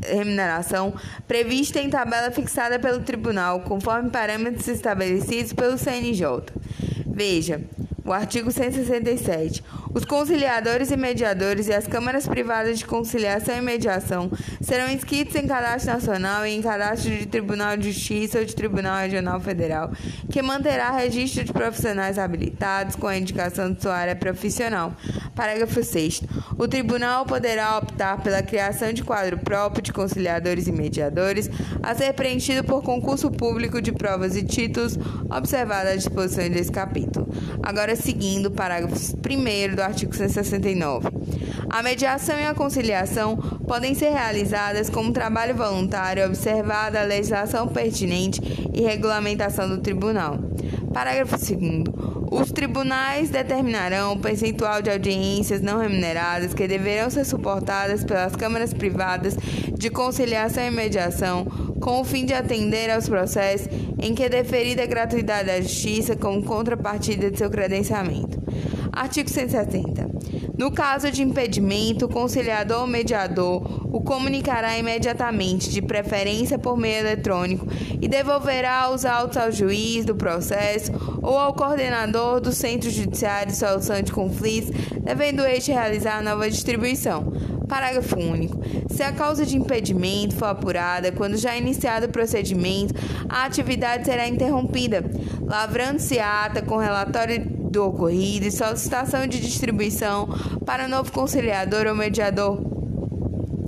remuneração 0.03 0.95
prevista 1.26 1.81
em 1.81 1.88
tabela 1.88 2.31
fixada 2.31 2.79
pelo 2.79 3.00
tribunal, 3.00 3.61
conforme 3.61 4.11
parâmetros 4.11 4.69
estabelecidos 4.69 5.53
pelo 5.53 5.79
CNJ. 5.79 6.26
Veja, 7.07 7.61
o 8.05 8.13
artigo 8.13 8.51
167. 8.51 9.65
Os 9.95 10.05
conciliadores 10.05 10.91
e 10.91 10.97
mediadores 10.97 11.69
e 11.69 11.73
as 11.73 11.87
câmaras 11.87 12.27
privadas 12.27 12.79
de 12.79 12.85
conciliação 12.85 13.57
e 13.57 13.61
mediação 13.61 14.31
serão 14.61 14.91
inscritos 14.91 15.37
em 15.37 15.47
cadastro 15.47 15.93
nacional 15.93 16.45
e 16.47 16.51
em 16.51 16.61
cadastro 16.61 17.11
de 17.11 17.27
Tribunal 17.27 17.77
de 17.77 17.93
Justiça 17.93 18.41
ou 18.41 18.45
de 18.45 18.55
Tribunal 18.55 18.99
Regional 18.99 19.41
Federal, 19.41 19.93
que 20.31 20.43
manterá 20.43 20.91
registro 20.91 21.45
de 21.45 21.53
profissionais 21.53 22.19
habilitados 22.19 22.97
com 22.97 23.07
a 23.07 23.17
indicação 23.17 23.73
de 23.73 23.81
sua 23.81 23.95
área 23.95 24.17
profissional. 24.17 24.93
Parágrafo 25.35 25.83
6. 25.83 26.23
O 26.59 26.69
tribunal 26.69 27.25
poderá 27.25 27.79
optar 27.79 28.23
pela 28.23 28.43
criação 28.43 28.93
de 28.93 29.03
quadro 29.03 29.39
próprio 29.39 29.83
de 29.83 29.93
conciliadores 29.93 30.67
e 30.67 30.73
mediadores, 30.73 31.49
a 31.83 31.95
ser 31.95 32.13
preenchido 32.13 32.65
por 32.65 32.83
concurso 32.83 33.31
público 33.31 33.81
de 33.81 33.93
provas 33.93 34.37
e 34.37 34.45
títulos, 34.45 34.99
observada 35.31 35.91
as 35.91 36.05
disposições 36.05 36.51
desse 36.51 36.71
capítulo. 36.71 37.29
Agora, 37.63 37.94
seguindo 37.97 38.47
o 38.47 38.51
parágrafo 38.51 38.97
1 38.97 39.75
do 39.75 39.83
artigo 39.83 40.15
169. 40.15 41.09
A 41.69 41.83
mediação 41.83 42.39
e 42.39 42.45
a 42.45 42.55
conciliação 42.55 43.37
podem 43.67 43.95
ser 43.95 44.11
realizadas 44.11 44.89
como 44.89 45.13
trabalho 45.13 45.55
voluntário, 45.55 46.25
observada 46.25 47.01
a 47.01 47.05
legislação 47.05 47.67
pertinente 47.67 48.41
e 48.73 48.83
regulamentação 48.83 49.69
do 49.69 49.79
tribunal. 49.79 50.39
Parágrafo 50.93 51.37
2. 51.37 51.85
Os 52.31 52.51
tribunais 52.53 53.31
determinarão 53.31 54.13
o 54.13 54.19
percentual 54.19 54.83
de 54.83 54.91
audiências 54.91 55.61
não 55.61 55.79
remuneradas 55.79 56.55
que 56.55 56.67
deverão 56.67 57.11
ser 57.11 57.25
suportadas 57.25 58.05
pelas 58.05 58.35
câmaras 58.35 58.73
privadas 58.73 59.37
de 59.73 59.91
conciliação 59.91 60.65
e 60.65 60.71
mediação, 60.71 61.47
com 61.85 62.00
o 62.00 62.05
fim 62.05 62.25
de 62.25 62.33
atender 62.33 62.91
aos 62.91 63.07
processos 63.07 63.69
em 64.00 64.14
que 64.14 64.23
é 64.23 64.29
deferida 64.31 64.83
a 64.83 64.87
gratuidade 64.87 65.49
da 65.49 65.61
justiça 65.61 66.17
como 66.17 66.43
contrapartida 66.43 67.31
de 67.31 67.37
seu 67.37 67.50
credenciamento. 67.50 68.43
Artigo 68.91 69.29
170. 69.29 70.09
No 70.57 70.71
caso 70.71 71.11
de 71.11 71.23
impedimento, 71.23 72.07
o 72.07 72.09
conciliador 72.09 72.81
ou 72.81 72.87
mediador 72.87 73.85
o 73.95 74.00
comunicará 74.00 74.79
imediatamente, 74.79 75.69
de 75.69 75.83
preferência 75.83 76.59
por 76.59 76.75
meio 76.75 77.00
eletrônico, 77.00 77.67
e 78.00 78.09
devolverá 78.09 78.91
os 78.91 79.05
autos 79.05 79.37
ao 79.37 79.53
juiz 79.53 80.07
do 80.07 80.14
processo 80.14 80.91
ou 81.21 81.38
ao 81.38 81.53
coordenador 81.53 82.41
do 82.41 82.50
Centro 82.50 82.88
Judiciário 82.88 83.53
de 83.53 83.59
Solução 83.59 84.00
de 84.00 84.11
Conflitos, 84.11 84.71
devendo 85.03 85.45
este 85.45 85.71
realizar 85.71 86.19
a 86.19 86.23
nova 86.23 86.49
distribuição. 86.49 87.34
Parágrafo 87.75 88.16
único. 88.21 88.61
Se 88.88 89.02
a 89.02 89.11
causa 89.11 89.45
de 89.45 89.57
impedimento 89.57 90.37
for 90.37 90.45
apurada 90.45 91.11
quando 91.11 91.37
já 91.37 91.57
iniciado 91.57 92.07
o 92.07 92.09
procedimento, 92.09 92.95
a 93.28 93.47
atividade 93.47 94.04
será 94.04 94.28
interrompida, 94.28 95.04
lavrando-se 95.43 96.21
ata 96.21 96.62
com 96.62 96.76
relatório 96.76 97.45
do 97.45 97.85
ocorrido 97.85 98.47
e 98.47 98.52
solicitação 98.52 99.26
de 99.26 99.40
distribuição 99.40 100.28
para 100.64 100.87
novo 100.87 101.11
conciliador 101.11 101.88
ou 101.88 101.97
mediador. 101.97 102.62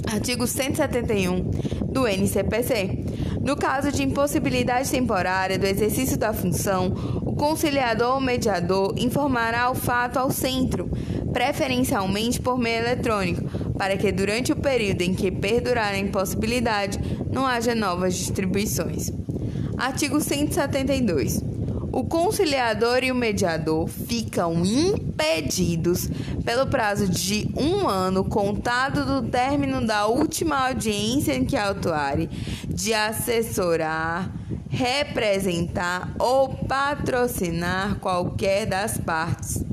Artigo 0.08 0.46
171 0.46 1.50
do 1.90 2.06
NCPC. 2.06 3.06
No 3.42 3.56
caso 3.56 3.90
de 3.90 4.04
impossibilidade 4.04 4.88
temporária 4.88 5.58
do 5.58 5.66
exercício 5.66 6.16
da 6.16 6.32
função, 6.32 6.94
o 7.22 7.34
conciliador 7.34 8.14
ou 8.14 8.20
mediador 8.20 8.94
informará 8.96 9.68
o 9.68 9.74
fato 9.74 10.16
ao 10.16 10.30
centro, 10.30 10.88
preferencialmente 11.32 12.40
por 12.40 12.56
meio 12.56 12.78
eletrônico, 12.78 13.65
para 13.76 13.96
que 13.96 14.10
durante 14.10 14.52
o 14.52 14.56
período 14.56 15.02
em 15.02 15.14
que 15.14 15.30
perdurar 15.30 15.92
a 15.92 15.98
impossibilidade 15.98 16.98
não 17.30 17.46
haja 17.46 17.74
novas 17.74 18.14
distribuições. 18.16 19.12
Artigo 19.76 20.20
172. 20.20 21.42
O 21.92 22.04
conciliador 22.04 23.02
e 23.02 23.10
o 23.10 23.14
mediador 23.14 23.88
ficam 23.88 24.64
impedidos, 24.64 26.10
pelo 26.44 26.66
prazo 26.66 27.08
de 27.08 27.50
um 27.56 27.88
ano 27.88 28.22
contado 28.24 29.04
do 29.06 29.28
término 29.30 29.86
da 29.86 30.06
última 30.06 30.68
audiência 30.68 31.34
em 31.34 31.44
que 31.44 31.56
autuarem, 31.56 32.28
de 32.68 32.92
assessorar, 32.92 34.30
representar 34.68 36.14
ou 36.18 36.50
patrocinar 36.50 37.96
qualquer 37.96 38.66
das 38.66 38.98
partes 38.98 39.64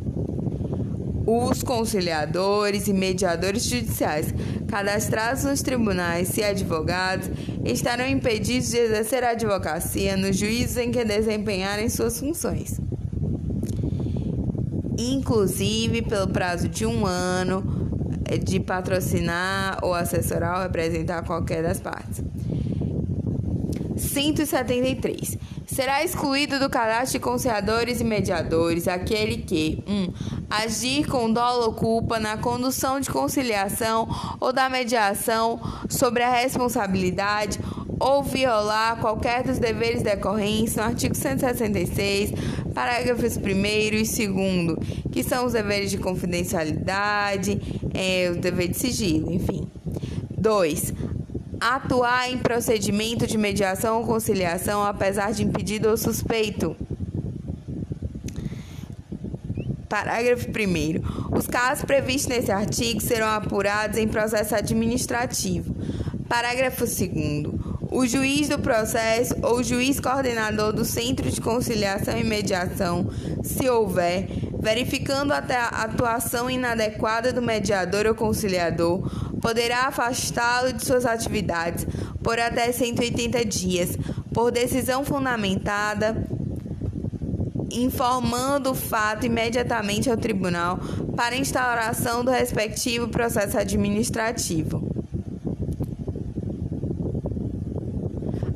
os 1.26 1.64
conciliadores 1.64 2.88
e 2.88 2.94
mediadores 2.94 3.64
judiciais 3.64 4.34
cadastrados 4.68 5.44
nos 5.44 5.62
tribunais 5.62 6.36
e 6.38 6.44
advogados 6.44 7.30
estarão 7.64 8.08
impedidos 8.08 8.70
de 8.70 8.78
exercer 8.78 9.24
a 9.24 9.30
advocacia 9.30 10.18
nos 10.18 10.36
juízos 10.38 10.78
em 10.78 10.92
que 10.92 11.04
desempenharem 11.06 11.90
suas 11.90 12.20
funções, 12.20 12.80
inclusive 14.98 16.02
pelo 16.02 16.28
prazo 16.28 16.68
de 16.68 16.86
um 16.86 17.06
ano 17.06 17.64
eh, 18.26 18.38
de 18.38 18.60
patrocinar 18.60 19.80
ou 19.82 19.94
assessorar 19.94 20.58
ou 20.58 20.64
representar 20.64 21.24
qualquer 21.24 21.64
das 21.64 21.80
partes. 21.80 22.24
173. 23.96 25.38
Será 25.66 26.04
excluído 26.04 26.60
do 26.60 26.70
cadastro 26.70 27.20
de 27.20 27.24
conciliadores 27.24 28.02
e 28.02 28.04
mediadores 28.04 28.88
aquele 28.88 29.38
que 29.38 29.84
1. 29.88 29.94
Um, 29.94 30.43
agir 30.54 31.08
com 31.08 31.32
dolo 31.32 31.66
ou 31.66 31.74
culpa 31.74 32.20
na 32.20 32.38
condução 32.38 33.00
de 33.00 33.10
conciliação 33.10 34.08
ou 34.40 34.54
da 34.54 34.70
mediação 34.70 35.60
sobre 35.90 36.22
a 36.22 36.32
responsabilidade 36.32 37.60
ou 38.00 38.22
violar 38.22 38.98
qualquer 39.00 39.44
dos 39.44 39.58
deveres 39.58 40.04
decorrentes 40.04 40.76
no 40.76 40.84
artigo 40.84 41.16
166, 41.16 42.32
parágrafos 42.74 43.38
1 43.38 43.42
e 43.42 43.92
2, 44.28 45.10
que 45.12 45.24
são 45.24 45.46
os 45.46 45.54
deveres 45.54 45.90
de 45.90 45.98
confidencialidade, 45.98 47.60
é, 47.94 48.30
o 48.30 48.36
dever 48.36 48.68
de 48.68 48.78
sigilo, 48.78 49.32
enfim. 49.32 49.68
2. 50.38 50.94
Atuar 51.60 52.30
em 52.30 52.38
procedimento 52.38 53.26
de 53.26 53.38
mediação 53.38 54.00
ou 54.00 54.06
conciliação 54.06 54.84
apesar 54.84 55.32
de 55.32 55.44
impedido 55.44 55.90
ou 55.90 55.96
suspeito. 55.96 56.76
Parágrafo 59.94 60.48
1. 60.48 61.38
Os 61.38 61.46
casos 61.46 61.86
previstos 61.86 62.26
nesse 62.26 62.52
artigo 62.52 63.00
serão 63.00 63.28
apurados 63.28 63.96
em 64.00 64.08
processo 64.08 64.56
administrativo. 64.56 65.76
Parágrafo 66.28 66.80
2. 66.80 67.04
O 67.92 68.04
juiz 68.08 68.50
do 68.50 68.58
processo 68.58 69.36
ou 69.44 69.62
juiz 69.62 70.00
coordenador 70.00 70.74
do 70.74 70.84
Centro 70.84 71.30
de 71.30 71.40
Conciliação 71.40 72.18
e 72.18 72.24
Mediação, 72.24 73.08
se 73.44 73.70
houver, 73.70 74.28
verificando 74.60 75.32
a 75.32 75.38
atuação 75.38 76.50
inadequada 76.50 77.32
do 77.32 77.40
mediador 77.40 78.08
ou 78.08 78.16
conciliador, 78.16 79.08
poderá 79.40 79.86
afastá-lo 79.86 80.74
de 80.74 80.84
suas 80.84 81.06
atividades 81.06 81.86
por 82.24 82.40
até 82.40 82.72
180 82.72 83.46
dias, 83.46 83.96
por 84.34 84.50
decisão 84.50 85.06
fundamentada 85.06 86.16
informando 87.74 88.72
o 88.72 88.76
fato 88.76 89.26
imediatamente 89.26 90.10
ao 90.10 90.18
tribunal 90.18 90.80
para 91.16 91.36
instauração 91.36 92.24
do 92.24 92.32
respectivo 92.32 93.08
processo 93.08 93.58
administrativo. 93.58 94.94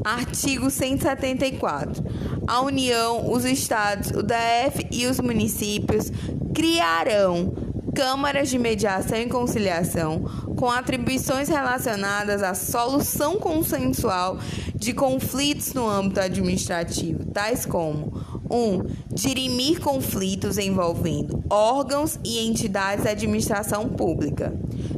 Artigo 0.04 0.70
174. 0.70 2.04
A 2.48 2.62
União, 2.62 3.30
os 3.30 3.44
estados, 3.44 4.12
o 4.12 4.24
DF 4.24 4.88
e 4.90 5.06
os 5.06 5.20
municípios 5.20 6.10
criarão 6.56 7.54
câmaras 7.94 8.48
de 8.48 8.58
mediação 8.58 9.18
e 9.18 9.28
conciliação 9.28 10.22
com 10.56 10.70
atribuições 10.70 11.50
relacionadas 11.50 12.42
à 12.42 12.54
solução 12.54 13.38
consensual 13.38 14.38
de 14.76 14.94
conflitos 14.94 15.74
no 15.74 15.90
âmbito 15.90 16.20
administrativo, 16.20 17.26
tais 17.26 17.66
como 17.66 18.17
1. 18.50 18.56
Um, 18.56 18.84
dirimir 19.12 19.80
conflitos 19.80 20.58
envolvendo 20.58 21.44
órgãos 21.50 22.20
e 22.24 22.48
entidades 22.48 23.04
da 23.04 23.12
administração 23.12 23.90
pública. 23.90 24.54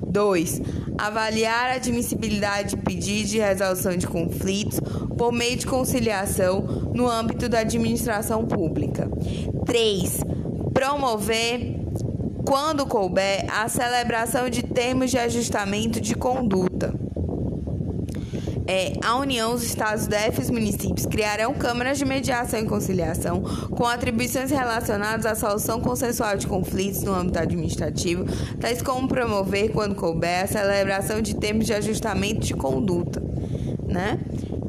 2. 0.08 0.62
Avaliar 0.98 1.72
a 1.72 1.76
admissibilidade 1.76 2.76
de 2.76 2.78
pedido 2.78 3.30
de 3.30 3.40
resolução 3.40 3.96
de 3.96 4.08
conflitos 4.08 4.80
por 5.18 5.32
meio 5.32 5.56
de 5.56 5.66
conciliação 5.66 6.62
no 6.94 7.08
âmbito 7.08 7.48
da 7.48 7.60
administração 7.60 8.46
pública. 8.46 9.10
3. 9.66 10.20
Promover, 10.74 11.80
quando 12.46 12.86
couber, 12.86 13.46
a 13.50 13.68
celebração 13.68 14.50
de 14.50 14.64
termos 14.64 15.12
de 15.12 15.18
ajustamento 15.18 16.02
de 16.02 16.16
conduta 16.16 17.09
é, 18.70 18.94
a 19.04 19.18
União, 19.18 19.52
os 19.52 19.64
Estados, 19.64 20.06
DF 20.06 20.38
e 20.38 20.42
os 20.44 20.50
municípios 20.52 21.08
criarão 21.08 21.56
câmaras 21.56 21.98
de 21.98 22.06
mediação 22.06 22.60
e 22.60 22.66
conciliação 22.66 23.42
com 23.42 23.84
atribuições 23.84 24.52
relacionadas 24.52 25.26
à 25.26 25.34
solução 25.34 25.82
consensual 25.82 26.38
de 26.38 26.46
conflitos 26.46 27.02
no 27.02 27.12
âmbito 27.12 27.40
administrativo, 27.40 28.26
tais 28.60 28.80
como 28.84 29.08
promover, 29.08 29.72
quando 29.72 29.96
couber, 29.96 30.44
a 30.44 30.48
celebração 30.48 31.20
de 31.20 31.36
termos 31.36 31.66
de 31.66 31.74
ajustamento 31.74 32.42
de 32.42 32.54
conduta, 32.54 33.20
né? 33.88 34.20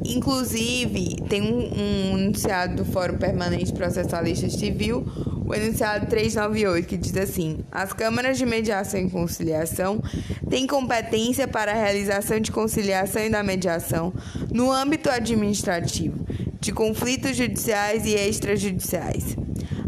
Inclusive, 0.03 1.17
tem 1.29 1.43
um, 1.43 1.59
um 1.59 2.17
enunciado 2.17 2.77
do 2.77 2.85
Fórum 2.85 3.19
Permanente 3.19 3.71
Processualista 3.71 4.49
Civil 4.49 5.05
o 5.51 5.55
enunciado 5.55 6.05
398, 6.05 6.87
que 6.87 6.97
diz 6.97 7.15
assim: 7.17 7.59
as 7.69 7.91
câmaras 7.91 8.37
de 8.37 8.45
mediação 8.45 9.01
e 9.01 9.09
conciliação 9.09 10.01
têm 10.49 10.65
competência 10.65 11.45
para 11.45 11.73
a 11.73 11.75
realização 11.75 12.39
de 12.39 12.51
conciliação 12.51 13.21
e 13.25 13.29
da 13.29 13.43
mediação 13.43 14.13
no 14.49 14.71
âmbito 14.71 15.09
administrativo, 15.09 16.25
de 16.59 16.71
conflitos 16.71 17.35
judiciais 17.35 18.05
e 18.05 18.15
extrajudiciais. 18.15 19.35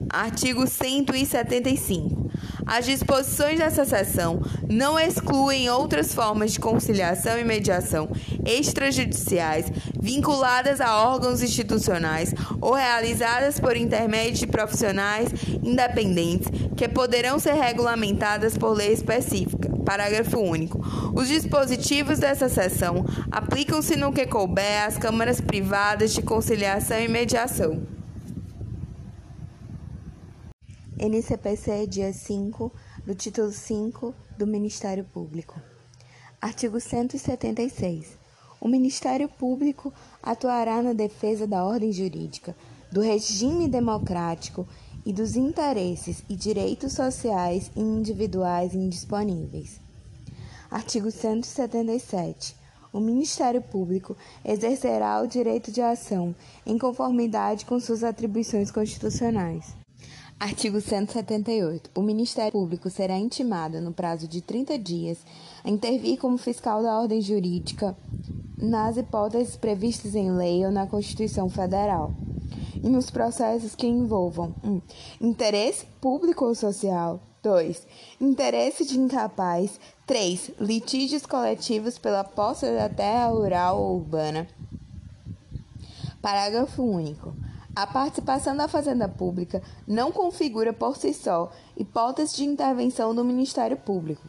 Artigo 0.10 0.67
175. 0.67 2.23
As 2.65 2.86
disposições 2.86 3.60
dessa 3.60 3.86
seção 3.86 4.41
não 4.69 4.97
excluem 4.99 5.69
outras 5.69 6.13
formas 6.13 6.54
de 6.54 6.60
conciliação 6.60 7.38
e 7.38 7.43
mediação 7.43 8.10
extrajudiciais 8.45 9.65
vinculadas 9.99 10.82
a 10.82 10.97
órgãos 10.97 11.41
institucionais 11.41 12.34
ou 12.62 12.73
realizadas 12.73 13.60
por 13.60 13.76
intermédio 13.76 14.39
de 14.39 14.47
profissionais 14.47 15.30
independentes 15.63 16.49
que 16.76 16.88
poderão 16.88 17.39
ser 17.39 17.54
regulamentadas 17.54 18.58
por 18.58 18.73
lei 18.73 18.91
específica. 18.91 19.69
Parágrafo 19.84 20.39
único. 20.39 20.80
Os 21.13 21.28
dispositivos 21.28 22.17
dessa 22.17 22.47
seção 22.47 23.06
aplicam-se 23.32 23.95
no 23.95 24.13
que 24.13 24.26
couber 24.26 24.86
às 24.86 24.97
câmaras 24.97 25.41
privadas 25.41 26.13
de 26.13 26.21
conciliação 26.21 26.99
e 26.99 27.08
mediação. 27.08 27.92
NCPC, 30.99 31.88
dia 31.88 32.13
5, 32.13 32.71
do 33.03 33.15
título 33.15 33.51
5 33.51 34.13
do 34.38 34.45
Ministério 34.45 35.03
Público. 35.03 35.60
Artigo 36.39 36.79
176. 36.79 38.17
O 38.62 38.67
Ministério 38.67 39.27
Público 39.27 39.91
atuará 40.21 40.84
na 40.84 40.93
defesa 40.93 41.47
da 41.47 41.65
ordem 41.65 41.91
jurídica, 41.91 42.56
do 42.91 43.01
regime 43.01 43.67
democrático 43.67 44.67
e 45.03 45.12
dos 45.12 45.36
interesses 45.36 46.23
e 46.29 46.36
direitos 46.36 46.93
sociais 46.93 47.71
e 47.75 47.82
individuais 47.82 48.75
indisponíveis. 48.75 49.79
Artigo 50.69 51.10
177. 51.10 52.56
O 52.93 52.99
Ministério 52.99 53.63
Público 53.63 54.15
exercerá 54.45 55.19
o 55.21 55.27
direito 55.27 55.71
de 55.71 55.82
ação 55.82 56.36
em 56.63 56.77
conformidade 56.77 57.65
com 57.65 57.79
suas 57.79 58.03
atribuições 58.03 58.69
constitucionais. 58.69 59.83
Artigo 60.43 60.82
178. 60.82 61.89
O 61.95 62.01
Ministério 62.01 62.51
Público 62.51 62.89
será 62.89 63.17
intimado, 63.17 63.79
no 63.79 63.93
prazo 63.93 64.27
de 64.27 64.41
30 64.41 64.77
dias, 64.77 65.19
a 65.63 65.69
intervir 65.69 66.19
como 66.19 66.38
fiscal 66.38 66.84
da 66.84 66.99
ordem 66.99 67.21
jurídica 67.21 67.95
nas 68.58 68.97
hipóteses 68.97 69.56
previstas 69.56 70.15
em 70.15 70.34
lei 70.34 70.65
ou 70.65 70.69
na 70.69 70.86
Constituição 70.86 71.47
Federal 71.47 72.13
e 72.75 72.89
nos 72.89 73.10
processos 73.10 73.73
que 73.73 73.88
envolvam 73.88 74.53
1. 74.62 74.69
Um, 74.69 74.82
interesse 75.21 75.86
público 76.01 76.43
ou 76.43 76.53
social. 76.53 77.21
2. 77.41 77.88
Interesse 78.19 78.86
de 78.86 78.99
incapaz. 78.99 79.79
3. 80.06 80.51
Litígios 80.60 81.25
coletivos 81.25 81.97
pela 81.97 82.25
posse 82.25 82.65
da 82.65 82.89
terra 82.89 83.27
rural 83.27 83.82
ou 83.82 83.95
urbana. 83.95 84.45
Parágrafo 86.21 86.84
único. 86.84 87.34
A 87.76 87.88
participação 87.88 88.56
da 88.56 88.68
Fazenda 88.68 89.10
Pública 89.10 89.60
não 89.88 90.12
configura 90.12 90.72
por 90.72 90.96
si 90.96 91.12
só 91.12 91.52
hipótese 91.76 92.36
de 92.36 92.44
intervenção 92.44 93.16
do 93.16 93.26
Ministério 93.26 93.76
Público. 93.76 94.22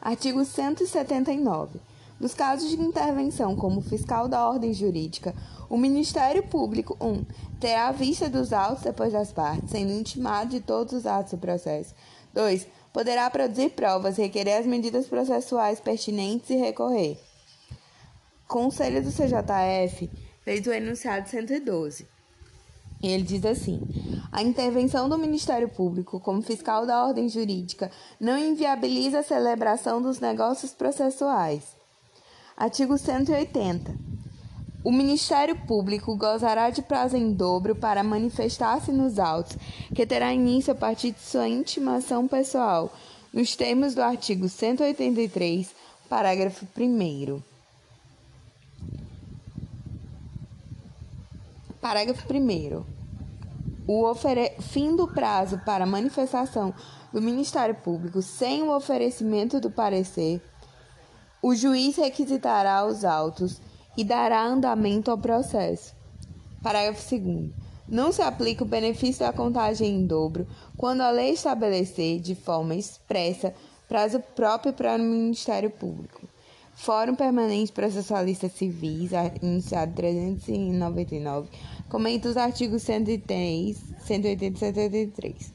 Artigo 0.00 0.42
179. 0.42 1.78
Nos 2.18 2.32
casos 2.32 2.70
de 2.70 2.80
intervenção 2.80 3.54
como 3.54 3.82
fiscal 3.82 4.26
da 4.26 4.48
ordem 4.48 4.72
jurídica, 4.72 5.34
o 5.68 5.76
Ministério 5.76 6.44
Público 6.44 6.96
1. 6.98 7.06
Um, 7.06 7.26
terá 7.60 7.92
vista 7.92 8.30
dos 8.30 8.54
autos 8.54 8.84
depois 8.84 9.12
das 9.12 9.30
partes, 9.30 9.70
sendo 9.70 9.92
intimado 9.92 10.52
de 10.52 10.60
todos 10.60 10.94
os 10.94 11.04
atos 11.04 11.32
do 11.32 11.38
processo. 11.38 11.94
2. 12.32 12.66
Poderá 12.90 13.28
produzir 13.28 13.70
provas, 13.70 14.16
requerer 14.16 14.58
as 14.58 14.66
medidas 14.66 15.06
processuais 15.06 15.78
pertinentes 15.78 16.48
e 16.48 16.56
recorrer. 16.56 17.20
Conselho 18.48 19.02
do 19.02 19.10
CJF 19.10 20.08
fez 20.42 20.66
o 20.66 20.72
enunciado 20.72 21.28
112. 21.28 22.11
Ele 23.02 23.22
diz 23.22 23.44
assim: 23.44 23.80
a 24.30 24.42
intervenção 24.42 25.08
do 25.08 25.18
Ministério 25.18 25.68
Público 25.68 26.20
como 26.20 26.40
fiscal 26.40 26.86
da 26.86 27.04
ordem 27.04 27.28
jurídica 27.28 27.90
não 28.20 28.38
inviabiliza 28.38 29.18
a 29.18 29.22
celebração 29.22 30.00
dos 30.00 30.20
negócios 30.20 30.72
processuais. 30.72 31.76
Artigo 32.56 32.96
180. 32.96 33.92
O 34.84 34.90
Ministério 34.90 35.56
Público 35.66 36.16
gozará 36.16 36.70
de 36.70 36.82
prazo 36.82 37.16
em 37.16 37.32
dobro 37.32 37.74
para 37.74 38.02
manifestar-se 38.02 38.90
nos 38.90 39.18
autos, 39.18 39.56
que 39.94 40.06
terá 40.06 40.32
início 40.32 40.72
a 40.72 40.76
partir 40.76 41.12
de 41.12 41.20
sua 41.20 41.48
intimação 41.48 42.26
pessoal, 42.26 42.92
nos 43.32 43.54
termos 43.54 43.94
do 43.94 44.02
artigo 44.02 44.48
183, 44.48 45.70
parágrafo 46.08 46.66
1. 46.76 47.51
Parágrafo 51.82 52.24
1. 52.32 52.84
O 53.88 54.08
ofere... 54.08 54.52
fim 54.60 54.94
do 54.94 55.08
prazo 55.08 55.60
para 55.66 55.84
manifestação 55.84 56.72
do 57.12 57.20
Ministério 57.20 57.74
Público 57.74 58.22
sem 58.22 58.62
o 58.62 58.72
oferecimento 58.72 59.58
do 59.58 59.68
parecer, 59.68 60.40
o 61.42 61.56
juiz 61.56 61.96
requisitará 61.96 62.86
os 62.86 63.04
autos 63.04 63.60
e 63.96 64.04
dará 64.04 64.44
andamento 64.44 65.10
ao 65.10 65.18
processo. 65.18 65.92
Parágrafo 66.62 67.18
2. 67.18 67.50
Não 67.88 68.12
se 68.12 68.22
aplica 68.22 68.62
o 68.62 68.66
benefício 68.66 69.26
da 69.26 69.32
contagem 69.32 69.88
em 69.88 70.06
dobro 70.06 70.46
quando 70.76 71.00
a 71.00 71.10
lei 71.10 71.30
estabelecer, 71.30 72.20
de 72.20 72.36
forma 72.36 72.76
expressa, 72.76 73.52
prazo 73.88 74.20
próprio 74.36 74.72
para 74.72 74.94
o 74.94 75.00
Ministério 75.00 75.68
Público. 75.68 76.31
Fórum 76.82 77.14
Permanente 77.14 77.70
Processualista 77.70 78.48
Civis, 78.48 79.12
iniciado 79.40 79.94
399, 79.94 81.48
comenta 81.88 82.28
os 82.28 82.36
artigos 82.36 82.82
103, 82.82 83.76
180 84.04 84.52
e 84.52 84.58
183. 84.58 85.52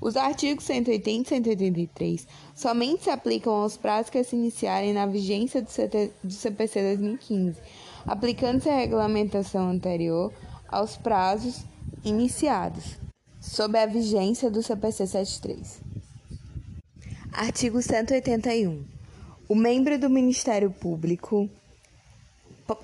Os 0.00 0.16
artigos 0.16 0.64
180 0.64 1.34
e 1.34 1.42
183 1.42 2.26
somente 2.54 3.04
se 3.04 3.10
aplicam 3.10 3.52
aos 3.52 3.76
prazos 3.76 4.08
que 4.08 4.24
se 4.24 4.36
iniciarem 4.36 4.94
na 4.94 5.04
vigência 5.04 5.60
do, 5.60 5.68
do 6.24 6.32
CPC 6.32 6.80
2015, 6.96 7.60
aplicando-se 8.06 8.70
a 8.70 8.76
regulamentação 8.78 9.68
anterior 9.68 10.32
aos 10.66 10.96
prazos 10.96 11.62
iniciados, 12.02 12.96
sob 13.38 13.78
a 13.78 13.84
vigência 13.84 14.50
do 14.50 14.62
CPC 14.62 15.08
73. 15.08 15.82
Artigo 17.34 17.82
181. 17.82 18.93
O 19.46 19.54
membro 19.54 19.98
do 19.98 20.08
Ministério 20.08 20.70
Público 20.70 21.50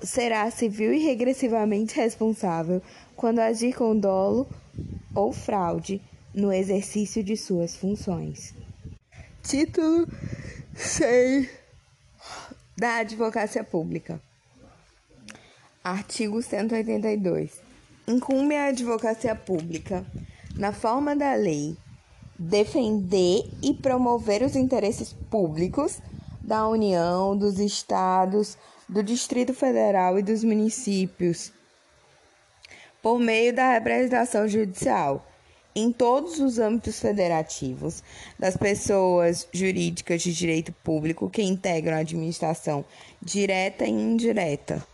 será 0.03 0.49
civil 0.51 0.93
e 0.93 0.99
regressivamente 0.99 1.95
responsável 1.95 2.83
quando 3.15 3.39
agir 3.39 3.73
com 3.73 3.97
dolo 3.97 4.47
ou 5.15 5.33
fraude 5.33 5.99
no 6.35 6.53
exercício 6.53 7.23
de 7.23 7.35
suas 7.35 7.75
funções. 7.75 8.53
Título 9.41 10.07
6 10.75 11.49
da 12.77 12.97
Advocacia 12.97 13.63
Pública. 13.63 14.21
Artigo 15.83 16.43
182. 16.43 17.59
Incumbe 18.07 18.55
à 18.55 18.65
advocacia 18.65 19.35
pública, 19.35 20.05
na 20.55 20.71
forma 20.71 21.15
da 21.15 21.33
lei, 21.33 21.75
defender 22.37 23.49
e 23.63 23.73
promover 23.73 24.43
os 24.43 24.55
interesses 24.55 25.11
públicos 25.11 25.99
da 26.41 26.67
União, 26.67 27.37
dos 27.37 27.59
Estados, 27.59 28.57
do 28.89 29.03
Distrito 29.03 29.53
Federal 29.53 30.19
e 30.19 30.23
dos 30.23 30.43
municípios, 30.43 31.51
por 33.01 33.19
meio 33.19 33.53
da 33.53 33.73
representação 33.73 34.47
judicial 34.47 35.25
em 35.73 35.91
todos 35.91 36.39
os 36.39 36.59
âmbitos 36.59 36.99
federativos 36.99 38.03
das 38.37 38.57
pessoas 38.57 39.47
jurídicas 39.53 40.21
de 40.21 40.33
direito 40.33 40.73
público 40.83 41.29
que 41.29 41.41
integram 41.41 41.95
a 41.95 42.01
administração 42.01 42.83
direta 43.21 43.85
e 43.85 43.91
indireta 43.91 44.85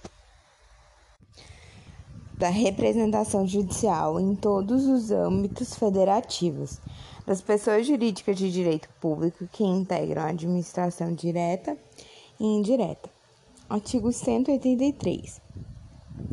da 2.37 2.49
representação 2.49 3.47
judicial 3.47 4.19
em 4.19 4.35
todos 4.35 4.85
os 4.85 5.09
âmbitos 5.09 5.75
federativos 5.75 6.79
das 7.27 7.41
pessoas 7.41 7.85
jurídicas 7.85 8.37
de 8.37 8.49
direito 8.49 8.87
público 9.01 9.45
que 9.51 9.63
integram 9.63 10.23
a 10.23 10.29
administração 10.29 11.13
direta 11.13 11.77
e 12.39 12.45
indireta. 12.45 13.09
Artigo 13.69 14.13
183 14.13 15.41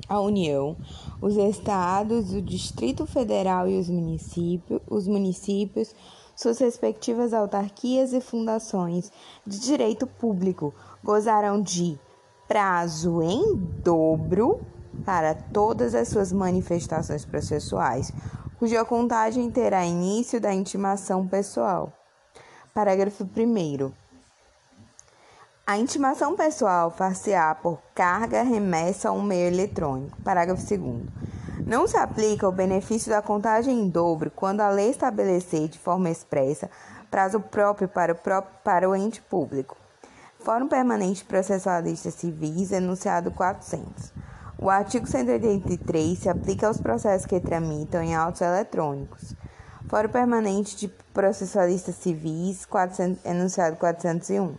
a 0.08 0.20
União, 0.20 0.76
os 1.20 1.36
estados, 1.36 2.32
o 2.32 2.40
Distrito 2.40 3.06
Federal 3.06 3.68
e 3.68 3.78
os 3.78 3.88
municípios, 3.88 4.80
os 4.88 5.06
municípios, 5.06 5.94
suas 6.36 6.58
respectivas 6.58 7.32
autarquias 7.32 8.12
e 8.12 8.20
fundações 8.20 9.10
de 9.46 9.58
direito 9.60 10.06
público 10.06 10.74
gozarão 11.02 11.60
de 11.60 11.98
prazo 12.46 13.22
em 13.22 13.56
dobro 13.82 14.60
para 15.04 15.34
todas 15.34 15.94
as 15.94 16.08
suas 16.08 16.32
manifestações 16.32 17.24
processuais, 17.24 18.12
cuja 18.58 18.84
contagem 18.84 19.50
terá 19.50 19.84
início 19.84 20.40
da 20.40 20.52
intimação 20.52 21.26
pessoal. 21.26 21.92
Parágrafo 22.72 23.24
1. 23.24 23.92
A 25.66 25.78
intimação 25.78 26.36
pessoal 26.36 26.90
far-se-á 26.90 27.54
por 27.54 27.78
carga 27.94 28.42
remessa 28.42 29.08
a 29.08 29.12
um 29.12 29.22
meio 29.22 29.48
eletrônico. 29.48 30.20
Parágrafo 30.22 30.62
2. 30.62 30.80
Não 31.66 31.86
se 31.86 31.96
aplica 31.96 32.46
o 32.46 32.52
benefício 32.52 33.10
da 33.10 33.22
contagem 33.22 33.80
em 33.80 33.88
dobro 33.88 34.30
quando 34.30 34.60
a 34.60 34.68
lei 34.68 34.90
estabelecer 34.90 35.68
de 35.68 35.78
forma 35.78 36.10
expressa 36.10 36.70
prazo 37.10 37.40
próprio 37.40 37.88
para 37.88 38.12
o, 38.12 38.16
próprio, 38.16 38.54
para 38.62 38.90
o 38.90 38.94
ente 38.94 39.22
público. 39.22 39.76
Fórum 40.40 40.68
Permanente 40.68 41.24
Processualista 41.24 42.10
Civis, 42.10 42.70
enunciado 42.70 43.30
400. 43.30 44.12
O 44.58 44.70
artigo 44.70 45.06
183 45.06 46.18
se 46.18 46.28
aplica 46.28 46.66
aos 46.66 46.80
processos 46.80 47.26
que 47.26 47.40
tramitam 47.40 48.02
em 48.02 48.14
autos 48.14 48.40
eletrônicos. 48.40 49.34
Fórum 49.88 50.08
Permanente 50.08 50.76
de 50.76 50.88
Processualistas 51.12 51.96
Civis, 51.96 52.64
400, 52.64 53.24
enunciado 53.24 53.76
401. 53.76 54.54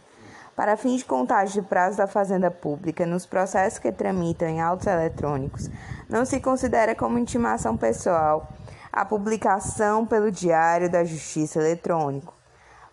Para 0.56 0.78
fins 0.78 1.00
de 1.00 1.06
contagem 1.06 1.62
de 1.62 1.68
prazo 1.68 1.98
da 1.98 2.08
Fazenda 2.08 2.52
Pública 2.52 3.06
nos 3.06 3.26
processos 3.26 3.80
que 3.80 3.92
tramitam 3.92 4.48
em 4.48 4.62
autos 4.62 4.86
eletrônicos, 4.86 5.70
não 6.10 6.26
se 6.26 6.40
considera 6.40 6.94
como 6.94 7.18
intimação 7.18 7.76
pessoal 7.76 8.48
a 8.92 9.04
publicação 9.04 10.06
pelo 10.06 10.32
Diário 10.32 10.90
da 10.90 11.04
Justiça 11.04 11.60
Eletrônico. 11.60 12.34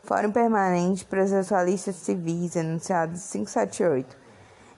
Fórum 0.02 0.32
Permanente 0.32 1.04
Processualistas 1.04 1.96
Civis, 1.96 2.56
enunciado 2.56 3.12
578. 3.12 4.21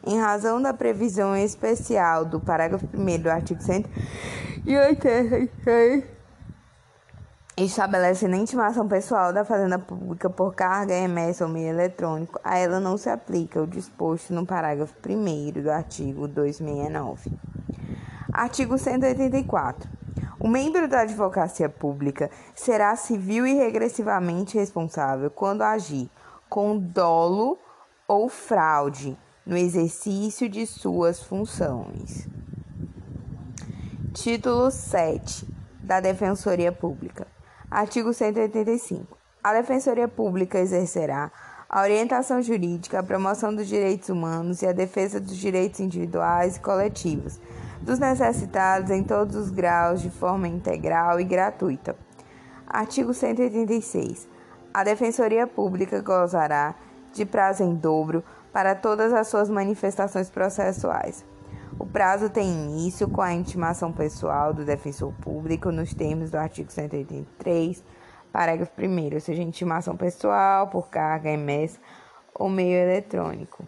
Em 0.07 0.19
razão 0.19 0.61
da 0.61 0.75
previsão 0.75 1.35
especial 1.35 2.27
do 2.27 2.39
parágrafo 2.39 2.87
1 2.93 3.23
do 3.23 3.31
artigo 3.31 3.63
186 3.63 6.05
estabelece 7.57 8.29
na 8.29 8.37
intimação 8.37 8.87
pessoal 8.87 9.33
da 9.33 9.47
Fazenda 9.47 9.79
Pública 9.79 10.29
por 10.29 10.55
carga, 10.55 10.93
remessa 10.93 11.47
ou 11.47 11.51
meio 11.51 11.69
eletrônico, 11.69 12.39
a 12.45 12.59
ela 12.59 12.79
não 12.79 12.99
se 12.99 13.09
aplica 13.09 13.63
o 13.63 13.67
disposto 13.67 14.35
no 14.35 14.45
parágrafo 14.45 14.95
1 15.09 15.63
do 15.63 15.71
artigo 15.71 16.29
269. 16.29 17.33
Artigo 18.31 18.77
184. 18.77 19.89
O 20.39 20.49
membro 20.49 20.87
da 20.87 21.01
advocacia 21.01 21.71
pública 21.71 22.31
será 22.55 22.95
civil 22.95 23.47
e 23.47 23.55
regressivamente 23.55 24.59
responsável 24.59 25.31
quando 25.31 25.63
agir 25.63 26.11
com 26.51 26.77
dolo 26.77 27.59
ou 28.07 28.29
fraude 28.29 29.17
no 29.47 29.57
exercício 29.57 30.49
de 30.49 30.67
suas 30.67 31.23
funções. 31.23 32.27
Título 34.13 34.71
7 34.71 35.47
da 35.81 36.01
Defensoria 36.01 36.73
Pública. 36.73 37.27
Artigo 37.71 38.15
185. 38.15 39.19
A 39.43 39.53
Defensoria 39.53 40.09
Pública 40.09 40.59
exercerá 40.59 41.31
a 41.69 41.83
orientação 41.83 42.41
jurídica, 42.41 43.01
a 43.01 43.03
promoção 43.03 43.55
dos 43.55 43.67
direitos 43.67 44.09
humanos 44.09 44.63
e 44.63 44.67
a 44.67 44.73
defesa 44.73 45.21
dos 45.21 45.37
direitos 45.37 45.81
individuais 45.81 46.57
e 46.57 46.61
coletivos 46.61 47.39
dos 47.83 47.99
necessitados 47.99 48.91
em 48.91 49.03
todos 49.03 49.37
os 49.37 49.51
graus 49.51 50.01
de 50.01 50.09
forma 50.09 50.49
integral 50.49 51.21
e 51.21 51.25
gratuita. 51.25 51.95
Artigo 52.67 53.13
186. 53.13 54.27
A 54.73 54.83
Defensoria 54.83 55.47
Pública 55.47 56.01
gozará 56.01 56.75
de 57.13 57.27
prazo 57.27 57.63
em 57.63 57.75
dobro 57.75 58.25
para 58.55 58.77
todas 58.77 59.13
as 59.13 59.27
suas 59.27 59.51
manifestações 59.51 60.31
processuais. 60.31 61.25
O 61.77 61.85
prazo 61.85 62.31
tem 62.31 62.49
início 62.49 63.09
com 63.09 63.21
a 63.21 63.33
intimação 63.33 63.93
pessoal 63.93 64.55
do 64.55 64.65
defensor 64.65 65.13
público 65.15 65.73
nos 65.73 65.93
termos 65.93 66.31
do 66.31 66.37
artigo 66.37 66.71
183, 66.71 67.83
parágrafo 68.33 68.71
1, 68.81 69.15
ou 69.15 69.21
seja, 69.21 69.43
intimação 69.43 69.97
pessoal 69.97 70.69
por 70.69 70.89
carga, 70.89 71.31
MS 71.31 71.81
ou 72.33 72.49
meio 72.49 72.77
eletrônico. 72.77 73.67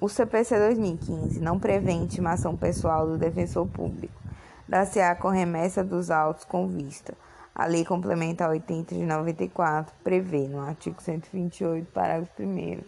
o 0.00 0.08
CPC 0.08 0.58
2015 0.58 1.40
não 1.40 1.58
prevê 1.58 1.92
intimação 1.92 2.56
pessoal 2.56 3.06
do 3.06 3.18
defensor 3.18 3.66
público, 3.66 4.18
da-se-á 4.66 5.14
com 5.14 5.28
remessa 5.28 5.84
dos 5.84 6.10
autos 6.10 6.44
com 6.46 6.66
vista. 6.68 7.14
A 7.58 7.64
Lei 7.64 7.86
Complementar 7.86 8.50
80 8.50 8.94
de 8.94 9.02
94 9.02 9.94
prevê, 10.04 10.46
no 10.46 10.60
artigo 10.60 11.00
128, 11.00 11.90
parágrafo 11.90 12.42
1 12.42 12.80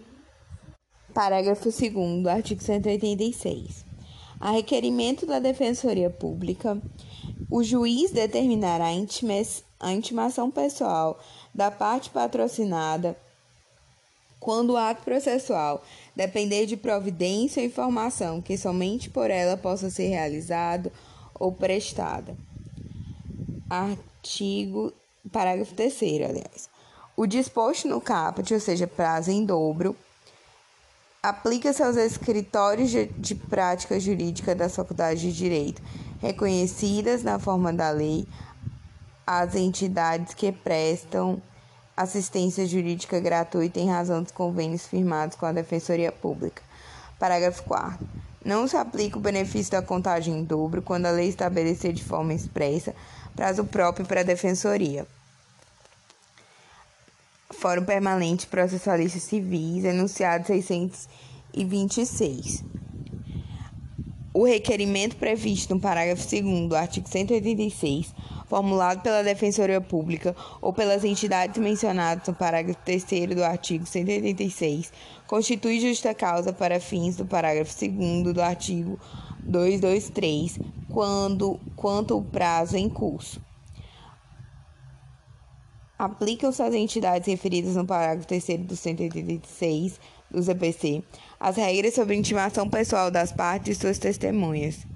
Parágrafo 1.14 1.70
2 1.70 2.26
artigo 2.26 2.62
186. 2.62 3.86
A 4.38 4.50
requerimento 4.50 5.24
da 5.24 5.38
Defensoria 5.38 6.10
Pública, 6.10 6.76
o 7.50 7.64
juiz 7.64 8.10
determinará 8.10 8.88
a 9.80 9.90
intimação 9.90 10.50
pessoal 10.50 11.18
da 11.54 11.70
parte 11.70 12.10
patrocinada 12.10 13.16
quando 14.38 14.74
o 14.74 14.76
ato 14.76 15.02
processual 15.02 15.82
depender 16.14 16.66
de 16.66 16.76
providência 16.76 17.60
ou 17.60 17.66
informação 17.66 18.42
que 18.42 18.58
somente 18.58 19.08
por 19.08 19.30
ela 19.30 19.56
possa 19.56 19.88
ser 19.88 20.08
realizado 20.08 20.92
ou 21.40 21.52
prestada. 21.52 22.36
Artigo, 24.28 24.92
parágrafo 25.32 25.74
3 25.74 26.02
aliás. 26.28 26.68
O 27.16 27.26
disposto 27.26 27.88
no 27.88 27.98
caput, 27.98 28.52
ou 28.52 28.60
seja, 28.60 28.86
prazo 28.86 29.30
em 29.30 29.44
dobro, 29.44 29.96
Aplica-se 31.20 31.82
aos 31.82 31.96
escritórios 31.96 32.90
de, 32.90 33.06
de 33.06 33.34
prática 33.34 33.98
jurídica 33.98 34.54
das 34.54 34.76
faculdades 34.76 35.20
de 35.20 35.32
direito, 35.32 35.82
reconhecidas 36.20 37.24
na 37.24 37.40
forma 37.40 37.72
da 37.72 37.90
lei, 37.90 38.24
às 39.26 39.56
entidades 39.56 40.32
que 40.32 40.52
prestam 40.52 41.42
assistência 41.96 42.64
jurídica 42.64 43.18
gratuita 43.18 43.80
em 43.80 43.90
razão 43.90 44.22
dos 44.22 44.30
convênios 44.30 44.86
firmados 44.86 45.36
com 45.36 45.44
a 45.44 45.52
Defensoria 45.52 46.12
Pública. 46.12 46.62
Parágrafo 47.18 47.64
4. 47.64 48.06
Não 48.44 48.68
se 48.68 48.76
aplica 48.76 49.18
o 49.18 49.20
benefício 49.20 49.72
da 49.72 49.82
contagem 49.82 50.38
em 50.38 50.44
dobro 50.44 50.80
quando 50.80 51.06
a 51.06 51.10
lei 51.10 51.28
estabelecer 51.28 51.92
de 51.92 52.04
forma 52.04 52.32
expressa 52.32 52.94
prazo 53.38 53.64
próprio 53.64 54.04
para 54.04 54.22
a 54.22 54.24
Defensoria. 54.24 55.06
Fórum 57.50 57.84
Permanente 57.84 58.48
Processualista 58.48 59.20
Civis, 59.20 59.84
enunciado 59.84 60.44
626. 60.44 62.64
O 64.34 64.44
requerimento 64.44 65.14
previsto 65.14 65.72
no 65.72 65.80
parágrafo 65.80 66.28
2 66.28 66.68
do 66.68 66.74
artigo 66.74 67.08
186 67.08 68.12
formulado 68.48 69.02
pela 69.02 69.22
Defensoria 69.22 69.80
Pública 69.80 70.34
ou 70.60 70.72
pelas 70.72 71.04
entidades 71.04 71.62
mencionadas 71.62 72.26
no 72.26 72.34
parágrafo 72.34 72.80
3 72.84 73.04
do 73.36 73.44
artigo 73.44 73.86
186, 73.86 74.92
constitui 75.28 75.78
justa 75.78 76.12
causa 76.12 76.52
para 76.52 76.80
fins 76.80 77.14
do 77.14 77.24
parágrafo 77.24 77.72
2 77.78 78.34
do 78.34 78.42
artigo 78.42 78.98
223, 79.48 80.58
quando 80.90 81.58
quanto 81.74 82.16
o 82.16 82.22
prazo 82.22 82.76
em 82.76 82.88
curso. 82.88 83.40
Aplicam-se 85.98 86.62
às 86.62 86.74
entidades 86.74 87.26
referidas 87.26 87.74
no 87.74 87.84
parágrafo 87.84 88.28
3 88.28 88.58
do 88.58 88.76
186 88.76 89.98
do 90.30 90.42
CPC 90.42 91.02
as 91.40 91.56
regras 91.56 91.94
sobre 91.94 92.16
intimação 92.16 92.68
pessoal 92.68 93.10
das 93.10 93.32
partes 93.32 93.76
e 93.76 93.80
suas 93.80 93.98
testemunhas. 93.98 94.86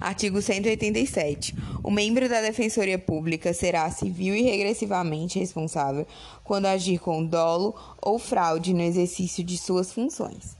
Artigo 0.00 0.40
187. 0.40 1.54
O 1.82 1.90
membro 1.90 2.28
da 2.28 2.40
Defensoria 2.40 2.98
Pública 2.98 3.52
será 3.52 3.90
civil 3.90 4.34
e 4.34 4.42
regressivamente 4.42 5.38
responsável 5.38 6.06
quando 6.44 6.66
agir 6.66 6.98
com 6.98 7.24
dolo 7.24 7.74
ou 8.00 8.18
fraude 8.18 8.74
no 8.74 8.82
exercício 8.82 9.42
de 9.42 9.56
suas 9.58 9.92
funções. 9.92 10.55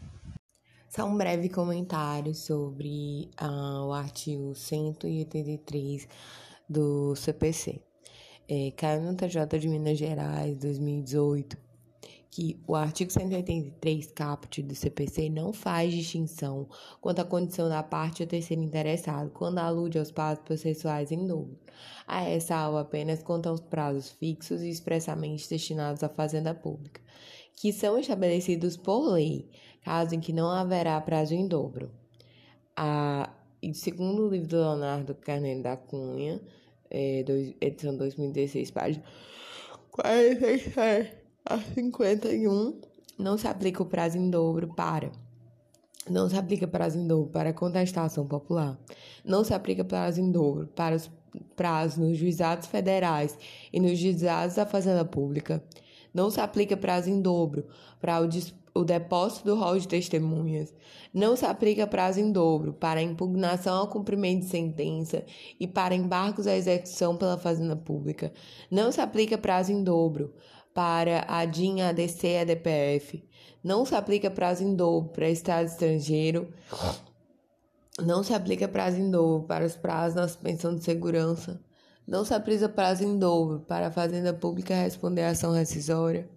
Só 0.96 1.04
um 1.04 1.14
breve 1.14 1.50
comentário 1.50 2.34
sobre 2.34 3.28
uh, 3.38 3.84
o 3.84 3.92
artigo 3.92 4.54
183 4.54 6.08
do 6.66 7.14
CPC. 7.14 7.82
É, 8.48 8.72
caiu 8.74 9.02
no 9.02 9.14
TJ 9.14 9.58
de 9.58 9.68
Minas 9.68 9.98
Gerais 9.98 10.56
2018 10.56 11.58
que 12.30 12.58
o 12.66 12.74
artigo 12.74 13.10
183 13.10 14.06
caput 14.12 14.62
do 14.62 14.74
CPC 14.74 15.28
não 15.28 15.52
faz 15.52 15.92
distinção 15.92 16.66
quanto 16.98 17.20
à 17.20 17.26
condição 17.26 17.68
da 17.68 17.82
parte 17.82 18.22
ou 18.22 18.28
terceiro 18.28 18.62
interessado 18.62 19.30
quando 19.32 19.58
alude 19.58 19.98
aos 19.98 20.10
prazos 20.10 20.44
processuais 20.44 21.12
em 21.12 21.26
dobro. 21.26 21.58
A 22.06 22.20
ressalva 22.20 22.80
apenas 22.80 23.22
quanto 23.22 23.50
aos 23.50 23.60
prazos 23.60 24.12
fixos 24.12 24.62
e 24.62 24.70
expressamente 24.70 25.46
destinados 25.46 26.02
à 26.02 26.08
fazenda 26.08 26.54
pública, 26.54 27.02
que 27.54 27.70
são 27.70 27.98
estabelecidos 27.98 28.78
por 28.78 29.12
lei, 29.12 29.48
caso 29.86 30.16
em 30.16 30.20
que 30.20 30.32
não 30.32 30.50
haverá 30.50 31.00
prazo 31.00 31.32
em 31.32 31.46
dobro. 31.46 31.92
A, 32.76 33.30
e 33.62 33.72
segundo 33.72 34.26
o 34.26 34.28
livro 34.28 34.48
do 34.48 34.56
Leonardo 34.56 35.14
Carneiro 35.14 35.62
da 35.62 35.76
Cunha, 35.76 36.42
é, 36.90 37.22
dois, 37.22 37.54
edição 37.60 37.96
2016, 37.96 38.72
página 38.72 39.04
47 39.92 41.16
a 41.44 41.58
51 41.58 42.80
não 43.16 43.38
se 43.38 43.46
aplica 43.46 43.80
o 43.80 43.86
prazo 43.86 44.18
em 44.18 44.28
dobro 44.28 44.74
para 44.74 45.12
não 46.08 46.28
se 46.28 46.36
aplica 46.36 46.66
prazo 46.66 46.98
em 46.98 47.06
dobro 47.06 47.30
para 47.30 47.52
contestação 47.52 48.26
popular. 48.26 48.78
Não 49.24 49.42
se 49.42 49.52
aplica 49.52 49.84
prazo 49.84 50.20
em 50.20 50.30
dobro 50.30 50.68
para 50.68 50.94
os 50.94 51.10
prazos 51.56 51.98
nos 51.98 52.16
juizados 52.16 52.68
federais 52.68 53.36
e 53.72 53.80
nos 53.80 53.98
juizados 53.98 54.54
da 54.54 54.64
Fazenda 54.64 55.04
Pública. 55.04 55.60
Não 56.14 56.30
se 56.30 56.40
aplica 56.40 56.76
prazo 56.76 57.10
em 57.10 57.20
dobro 57.20 57.66
para 58.00 58.20
o, 58.20 58.28
o 58.76 58.84
depósito 58.84 59.46
do 59.46 59.54
rol 59.54 59.78
de 59.78 59.88
testemunhas. 59.88 60.74
Não 61.12 61.34
se 61.34 61.46
aplica 61.46 61.86
prazo 61.86 62.20
em 62.20 62.30
dobro 62.30 62.72
para 62.72 63.00
impugnação 63.00 63.78
ao 63.78 63.88
cumprimento 63.88 64.40
de 64.40 64.50
sentença 64.50 65.24
e 65.58 65.66
para 65.66 65.94
embargos 65.94 66.46
à 66.46 66.54
execução 66.54 67.16
pela 67.16 67.38
Fazenda 67.38 67.74
Pública. 67.74 68.32
Não 68.70 68.92
se 68.92 69.00
aplica 69.00 69.38
prazo 69.38 69.72
em 69.72 69.82
dobro 69.82 70.34
para 70.74 71.24
a 71.26 71.44
DIN, 71.44 71.80
ADC 71.80 72.26
e 72.26 72.38
ADPF. 72.38 73.24
Não 73.64 73.84
se 73.86 73.94
aplica 73.94 74.30
prazo 74.30 74.62
em 74.62 74.74
dobro 74.74 75.10
para 75.10 75.30
Estado 75.30 75.66
estrangeiro. 75.66 76.52
Não 78.04 78.22
se 78.22 78.34
aplica 78.34 78.68
prazo 78.68 78.98
em 78.98 79.10
dobro 79.10 79.46
para 79.46 79.64
os 79.64 79.74
prazos 79.74 80.16
na 80.16 80.28
suspensão 80.28 80.74
de 80.74 80.84
segurança. 80.84 81.58
Não 82.06 82.24
se 82.24 82.34
aplica 82.34 82.68
prazo 82.68 83.04
em 83.04 83.18
dobro 83.18 83.60
para 83.60 83.86
a 83.88 83.90
Fazenda 83.90 84.34
Pública 84.34 84.74
responder 84.74 85.22
à 85.22 85.30
ação 85.30 85.52
rescisória. 85.52 86.28